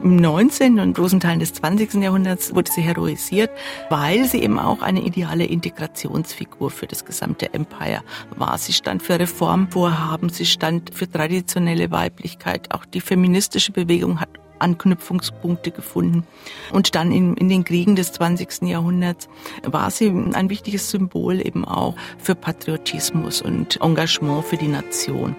Im 0.03 0.17
19. 0.17 0.81
und 0.81 0.95
großen 0.95 1.21
Teilen 1.21 1.39
des 1.39 1.53
20. 1.53 1.95
Jahrhunderts 2.03 2.53
wurde 2.53 2.73
sie 2.73 2.81
heroisiert, 2.81 3.51
weil 3.89 4.25
sie 4.25 4.43
eben 4.43 4.59
auch 4.59 4.83
eine 4.83 5.01
ideale 5.03 5.45
Integrationsfigur 5.45 6.71
für 6.71 6.89
das 6.89 7.05
gesamte 7.05 7.55
Empire 7.55 8.03
war. 8.37 8.59
Sie 8.59 8.73
stand 8.73 9.05
für 9.05 9.21
Reformvorhaben, 9.21 10.29
sie 10.29 10.47
stand 10.47 10.93
für 10.93 11.09
traditionelle 11.09 11.93
Weiblichkeit. 11.93 12.75
Auch 12.75 12.85
die 12.85 13.01
feministische 13.01 13.71
Bewegung 13.71 14.21
hat 14.21 14.31
Anknüpfungspunkte 14.59 15.71
gefunden. 15.71 16.27
Und 16.73 16.97
dann 16.97 17.13
in, 17.13 17.37
in 17.37 17.49
den 17.49 17.63
Kriegen 17.63 17.95
des 17.95 18.13
20. 18.13 18.63
Jahrhunderts 18.63 19.29
war 19.63 19.93
sie 19.93 20.09
ein 20.09 20.51
wichtiges 20.51 20.91
Symbol 20.91 21.47
eben 21.47 21.65
auch 21.65 21.95
für 22.19 22.35
Patriotismus 22.35 23.41
und 23.41 23.81
Engagement 23.81 24.45
für 24.45 24.57
die 24.57 24.69
Nation. 24.69 25.37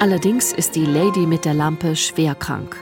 Allerdings 0.00 0.52
ist 0.52 0.76
die 0.76 0.86
Lady 0.86 1.26
mit 1.26 1.44
der 1.44 1.54
Lampe 1.54 1.96
schwer 1.96 2.36
krank. 2.36 2.76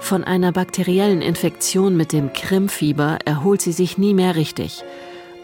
Von 0.00 0.24
einer 0.24 0.52
bakteriellen 0.52 1.22
Infektion 1.22 1.96
mit 1.96 2.12
dem 2.12 2.34
Krimfieber 2.34 3.18
erholt 3.24 3.62
sie 3.62 3.72
sich 3.72 3.96
nie 3.96 4.12
mehr 4.12 4.36
richtig. 4.36 4.84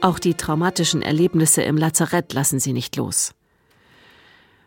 Auch 0.02 0.18
die 0.18 0.34
traumatischen 0.34 1.00
Erlebnisse 1.00 1.62
im 1.62 1.78
Lazarett 1.78 2.34
lassen 2.34 2.60
sie 2.60 2.74
nicht 2.74 2.96
los. 2.96 3.32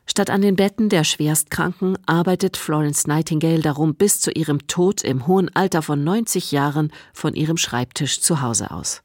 Statt 0.07 0.31
an 0.31 0.41
den 0.41 0.55
Betten 0.55 0.89
der 0.89 1.03
Schwerstkranken 1.03 1.99
arbeitet 2.07 2.57
Florence 2.57 3.05
Nightingale 3.05 3.61
darum 3.61 3.93
bis 3.93 4.19
zu 4.19 4.31
ihrem 4.31 4.65
Tod 4.65 5.03
im 5.03 5.27
hohen 5.27 5.55
Alter 5.55 5.83
von 5.83 6.03
90 6.03 6.51
Jahren 6.51 6.91
von 7.13 7.35
ihrem 7.35 7.57
Schreibtisch 7.57 8.21
zu 8.21 8.41
Hause 8.41 8.71
aus. 8.71 9.03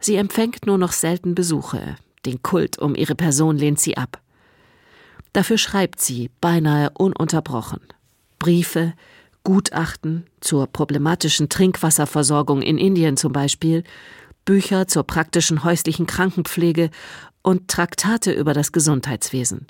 Sie 0.00 0.16
empfängt 0.16 0.66
nur 0.66 0.76
noch 0.76 0.92
selten 0.92 1.34
Besuche. 1.34 1.96
Den 2.26 2.42
Kult 2.42 2.78
um 2.78 2.94
ihre 2.94 3.14
Person 3.14 3.56
lehnt 3.56 3.80
sie 3.80 3.96
ab. 3.96 4.20
Dafür 5.32 5.58
schreibt 5.58 6.00
sie 6.00 6.30
beinahe 6.40 6.90
ununterbrochen. 6.90 7.80
Briefe, 8.38 8.94
Gutachten 9.44 10.26
zur 10.40 10.66
problematischen 10.66 11.48
Trinkwasserversorgung 11.48 12.62
in 12.62 12.78
Indien 12.78 13.16
zum 13.16 13.32
Beispiel, 13.32 13.84
Bücher 14.44 14.88
zur 14.88 15.04
praktischen 15.04 15.64
häuslichen 15.64 16.06
Krankenpflege 16.06 16.90
und 17.42 17.68
Traktate 17.68 18.32
über 18.32 18.54
das 18.54 18.72
Gesundheitswesen. 18.72 19.66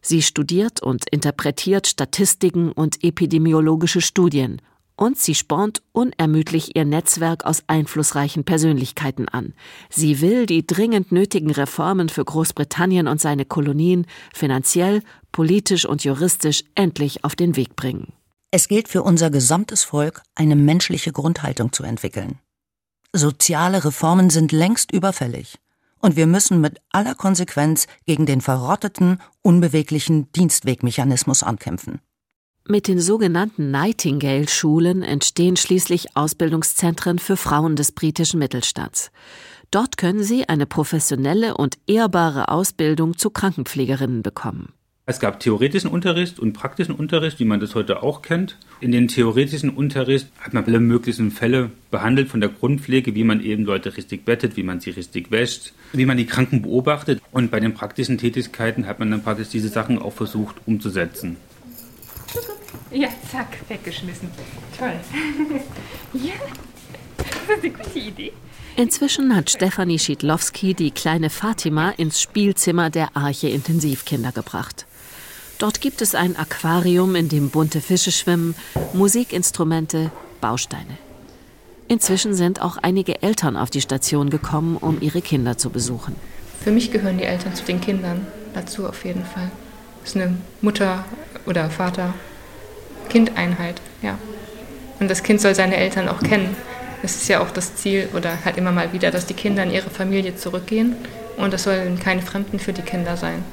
Sie 0.00 0.22
studiert 0.22 0.82
und 0.82 1.08
interpretiert 1.10 1.86
Statistiken 1.86 2.70
und 2.72 3.02
epidemiologische 3.02 4.00
Studien 4.00 4.62
und 4.96 5.18
sie 5.18 5.34
spornt 5.34 5.82
unermüdlich 5.92 6.74
ihr 6.74 6.84
Netzwerk 6.84 7.44
aus 7.44 7.62
einflussreichen 7.66 8.44
Persönlichkeiten 8.44 9.28
an. 9.28 9.54
Sie 9.90 10.20
will 10.20 10.46
die 10.46 10.66
dringend 10.66 11.12
nötigen 11.12 11.50
Reformen 11.50 12.08
für 12.08 12.24
Großbritannien 12.24 13.06
und 13.06 13.20
seine 13.20 13.44
Kolonien 13.44 14.06
finanziell, 14.34 15.02
politisch 15.32 15.84
und 15.84 16.02
juristisch 16.02 16.64
endlich 16.74 17.24
auf 17.24 17.36
den 17.36 17.56
Weg 17.56 17.76
bringen. 17.76 18.12
Es 18.50 18.68
gilt 18.68 18.88
für 18.88 19.02
unser 19.02 19.30
gesamtes 19.30 19.84
Volk, 19.84 20.22
eine 20.34 20.56
menschliche 20.56 21.12
Grundhaltung 21.12 21.72
zu 21.72 21.82
entwickeln. 21.82 22.38
Soziale 23.12 23.84
Reformen 23.84 24.30
sind 24.30 24.52
längst 24.52 24.92
überfällig. 24.92 25.58
Und 25.98 26.16
wir 26.16 26.26
müssen 26.26 26.60
mit 26.60 26.80
aller 26.90 27.14
Konsequenz 27.14 27.86
gegen 28.04 28.26
den 28.26 28.40
verrotteten, 28.40 29.20
unbeweglichen 29.42 30.30
Dienstwegmechanismus 30.32 31.42
ankämpfen. 31.42 32.00
Mit 32.68 32.88
den 32.88 32.98
sogenannten 32.98 33.70
Nightingale-Schulen 33.70 35.04
entstehen 35.04 35.56
schließlich 35.56 36.16
Ausbildungszentren 36.16 37.20
für 37.20 37.36
Frauen 37.36 37.76
des 37.76 37.92
britischen 37.92 38.40
Mittelstands. 38.40 39.12
Dort 39.70 39.96
können 39.96 40.24
sie 40.24 40.48
eine 40.48 40.66
professionelle 40.66 41.56
und 41.56 41.78
ehrbare 41.86 42.48
Ausbildung 42.48 43.16
zu 43.16 43.30
Krankenpflegerinnen 43.30 44.24
bekommen. 44.24 44.72
Es 45.08 45.20
gab 45.20 45.38
theoretischen 45.38 45.88
Unterricht 45.88 46.40
und 46.40 46.54
praktischen 46.54 46.96
Unterricht, 46.96 47.38
wie 47.38 47.44
man 47.44 47.60
das 47.60 47.76
heute 47.76 48.02
auch 48.02 48.22
kennt. 48.22 48.56
In 48.80 48.90
den 48.90 49.06
theoretischen 49.06 49.70
Unterricht 49.70 50.26
hat 50.40 50.52
man 50.52 50.64
alle 50.64 50.80
möglichen 50.80 51.30
Fälle 51.30 51.70
behandelt 51.92 52.26
von 52.28 52.40
der 52.40 52.50
Grundpflege, 52.50 53.14
wie 53.14 53.22
man 53.22 53.44
eben 53.44 53.64
Leute 53.64 53.96
richtig 53.96 54.24
bettet, 54.24 54.56
wie 54.56 54.64
man 54.64 54.80
sie 54.80 54.90
richtig 54.90 55.30
wäscht, 55.30 55.72
wie 55.92 56.06
man 56.06 56.16
die 56.16 56.26
Kranken 56.26 56.62
beobachtet. 56.62 57.22
Und 57.30 57.52
bei 57.52 57.60
den 57.60 57.74
praktischen 57.74 58.18
Tätigkeiten 58.18 58.88
hat 58.88 58.98
man 58.98 59.12
dann 59.12 59.22
praktisch 59.22 59.50
diese 59.50 59.68
Sachen 59.68 60.02
auch 60.02 60.12
versucht 60.12 60.56
umzusetzen. 60.66 61.36
Ja, 62.90 63.08
zack, 63.30 63.58
weggeschmissen. 63.68 64.30
Toll. 64.78 64.92
ja, 66.12 66.34
das 67.16 67.26
ist 67.26 67.64
eine 67.64 67.70
gute 67.72 67.98
Idee. 67.98 68.32
Inzwischen 68.76 69.34
hat 69.34 69.50
Stefanie 69.50 69.98
Schiedlowski 69.98 70.74
die 70.74 70.90
kleine 70.90 71.30
Fatima 71.30 71.90
ins 71.90 72.20
Spielzimmer 72.20 72.90
der 72.90 73.16
Arche 73.16 73.48
Intensivkinder 73.48 74.32
gebracht. 74.32 74.86
Dort 75.58 75.80
gibt 75.80 76.02
es 76.02 76.14
ein 76.14 76.36
Aquarium, 76.36 77.14
in 77.14 77.30
dem 77.30 77.48
bunte 77.48 77.80
Fische 77.80 78.12
schwimmen, 78.12 78.54
Musikinstrumente, 78.92 80.10
Bausteine. 80.42 80.98
Inzwischen 81.88 82.34
sind 82.34 82.60
auch 82.60 82.76
einige 82.76 83.22
Eltern 83.22 83.56
auf 83.56 83.70
die 83.70 83.80
Station 83.80 84.28
gekommen, 84.28 84.76
um 84.76 85.00
ihre 85.00 85.22
Kinder 85.22 85.56
zu 85.56 85.70
besuchen. 85.70 86.16
Für 86.62 86.72
mich 86.72 86.90
gehören 86.90 87.16
die 87.16 87.24
Eltern 87.24 87.54
zu 87.54 87.64
den 87.64 87.80
Kindern 87.80 88.26
dazu 88.52 88.86
auf 88.86 89.04
jeden 89.04 89.24
Fall. 89.24 89.50
Das 90.00 90.10
ist 90.10 90.16
eine 90.16 90.36
Mutter 90.60 91.04
oder 91.46 91.70
Vater, 91.70 92.12
Kindeinheit, 93.08 93.80
ja. 94.02 94.18
Und 95.00 95.10
das 95.10 95.22
Kind 95.22 95.40
soll 95.40 95.54
seine 95.54 95.76
Eltern 95.76 96.08
auch 96.08 96.20
kennen. 96.22 96.56
Das 97.02 97.16
ist 97.16 97.28
ja 97.28 97.40
auch 97.40 97.50
das 97.50 97.76
Ziel 97.76 98.08
oder 98.14 98.44
halt 98.44 98.56
immer 98.56 98.72
mal 98.72 98.92
wieder, 98.92 99.10
dass 99.10 99.26
die 99.26 99.34
Kinder 99.34 99.62
in 99.62 99.70
ihre 99.70 99.90
Familie 99.90 100.36
zurückgehen 100.36 100.96
und 101.36 101.52
das 101.52 101.64
sollen 101.64 102.00
keine 102.00 102.22
Fremden 102.22 102.58
für 102.58 102.72
die 102.72 102.82
Kinder 102.82 103.16
sein. 103.16 103.44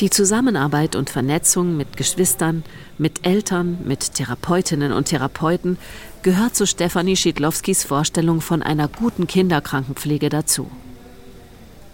Die 0.00 0.10
Zusammenarbeit 0.10 0.96
und 0.96 1.08
Vernetzung 1.08 1.76
mit 1.76 1.96
Geschwistern, 1.96 2.64
mit 2.98 3.24
Eltern, 3.24 3.78
mit 3.84 4.14
Therapeutinnen 4.14 4.92
und 4.92 5.04
Therapeuten 5.04 5.78
gehört 6.22 6.56
zu 6.56 6.66
Stefanie 6.66 7.16
Schiedlowskis 7.16 7.84
Vorstellung 7.84 8.40
von 8.40 8.62
einer 8.62 8.88
guten 8.88 9.28
Kinderkrankenpflege 9.28 10.30
dazu. 10.30 10.68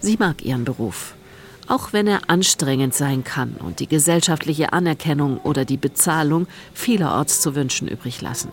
Sie 0.01 0.17
mag 0.19 0.43
ihren 0.43 0.65
Beruf, 0.65 1.15
auch 1.71 1.93
wenn 1.93 2.07
er 2.07 2.29
anstrengend 2.29 2.95
sein 2.95 3.23
kann 3.23 3.55
und 3.59 3.79
die 3.81 3.87
gesellschaftliche 3.87 4.73
Anerkennung 4.73 5.39
oder 5.39 5.65
die 5.65 5.77
Bezahlung 5.77 6.47
vielerorts 6.75 7.41
zu 7.41 7.55
wünschen 7.55 7.87
übrig 7.87 8.21
lassen. 8.21 8.51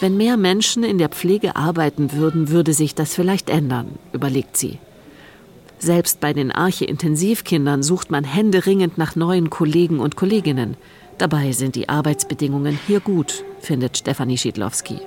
Wenn 0.00 0.16
mehr 0.16 0.36
Menschen 0.36 0.82
in 0.82 0.98
der 0.98 1.08
Pflege 1.08 1.56
arbeiten 1.56 2.12
würden, 2.12 2.50
würde 2.50 2.74
sich 2.74 2.94
das 2.94 3.14
vielleicht 3.14 3.48
ändern, 3.48 3.98
überlegt 4.12 4.56
sie. 4.56 4.78
Selbst 5.78 6.20
bei 6.20 6.32
den 6.32 6.52
Arche-Intensivkindern 6.52 7.82
sucht 7.82 8.10
man 8.10 8.24
händeringend 8.24 8.98
nach 8.98 9.14
neuen 9.14 9.48
Kollegen 9.48 10.00
und 10.00 10.16
Kolleginnen. 10.16 10.76
Dabei 11.18 11.52
sind 11.52 11.76
die 11.76 11.88
Arbeitsbedingungen 11.88 12.78
hier 12.86 13.00
gut, 13.00 13.44
findet 13.60 13.96
Stefanie 13.96 14.38
Schiedlowski. 14.38 15.00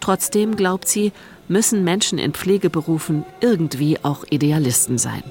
Trotzdem 0.00 0.54
glaubt 0.54 0.86
sie, 0.86 1.12
müssen 1.48 1.82
Menschen 1.82 2.18
in 2.18 2.34
Pflegeberufen 2.34 3.24
irgendwie 3.40 3.98
auch 4.02 4.24
Idealisten 4.30 4.98
sein. 4.98 5.22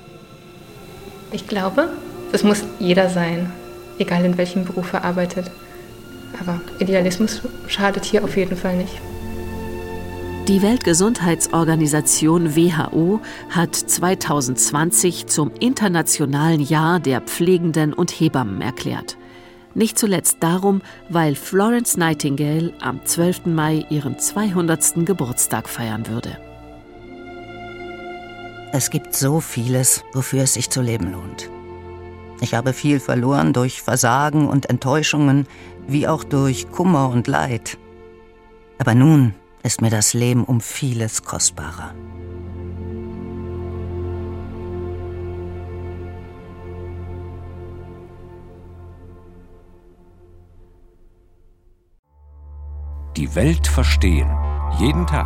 Ich 1.31 1.47
glaube, 1.47 1.89
das 2.31 2.43
muss 2.43 2.63
jeder 2.79 3.09
sein, 3.09 3.51
egal 3.99 4.23
in 4.25 4.37
welchem 4.37 4.65
Beruf 4.65 4.93
er 4.93 5.03
arbeitet. 5.03 5.51
Aber 6.39 6.61
Idealismus 6.79 7.41
schadet 7.67 8.05
hier 8.05 8.23
auf 8.23 8.37
jeden 8.37 8.55
Fall 8.55 8.77
nicht. 8.77 8.93
Die 10.47 10.61
Weltgesundheitsorganisation 10.61 12.55
WHO 12.55 13.19
hat 13.49 13.75
2020 13.75 15.27
zum 15.27 15.51
Internationalen 15.59 16.61
Jahr 16.61 17.01
der 17.01 17.19
Pflegenden 17.19 17.91
und 17.91 18.11
Hebammen 18.11 18.61
erklärt. 18.61 19.17
Nicht 19.73 19.99
zuletzt 19.99 20.37
darum, 20.39 20.81
weil 21.09 21.35
Florence 21.35 21.97
Nightingale 21.97 22.71
am 22.79 23.05
12. 23.05 23.47
Mai 23.47 23.85
ihren 23.89 24.17
200. 24.19 25.05
Geburtstag 25.05 25.67
feiern 25.67 26.07
würde. 26.07 26.37
Es 28.73 28.89
gibt 28.89 29.15
so 29.15 29.39
vieles, 29.39 30.03
wofür 30.13 30.43
es 30.43 30.53
sich 30.55 30.69
zu 30.69 30.81
leben 30.81 31.11
lohnt. 31.11 31.49
Ich 32.41 32.53
habe 32.53 32.73
viel 32.73 32.99
verloren 32.99 33.53
durch 33.53 33.81
Versagen 33.81 34.47
und 34.47 34.69
Enttäuschungen, 34.69 35.47
wie 35.87 36.07
auch 36.07 36.23
durch 36.23 36.69
Kummer 36.69 37.09
und 37.09 37.27
Leid. 37.27 37.77
Aber 38.77 38.93
nun 38.93 39.33
ist 39.63 39.81
mir 39.81 39.89
das 39.89 40.13
Leben 40.13 40.43
um 40.43 40.61
vieles 40.61 41.23
kostbarer. 41.23 41.95
Die 53.15 53.33
Welt 53.33 53.65
verstehen. 53.65 54.29
Jeden 54.77 55.07
Tag. 55.07 55.25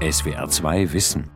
SWR2 0.00 0.92
Wissen. 0.92 1.35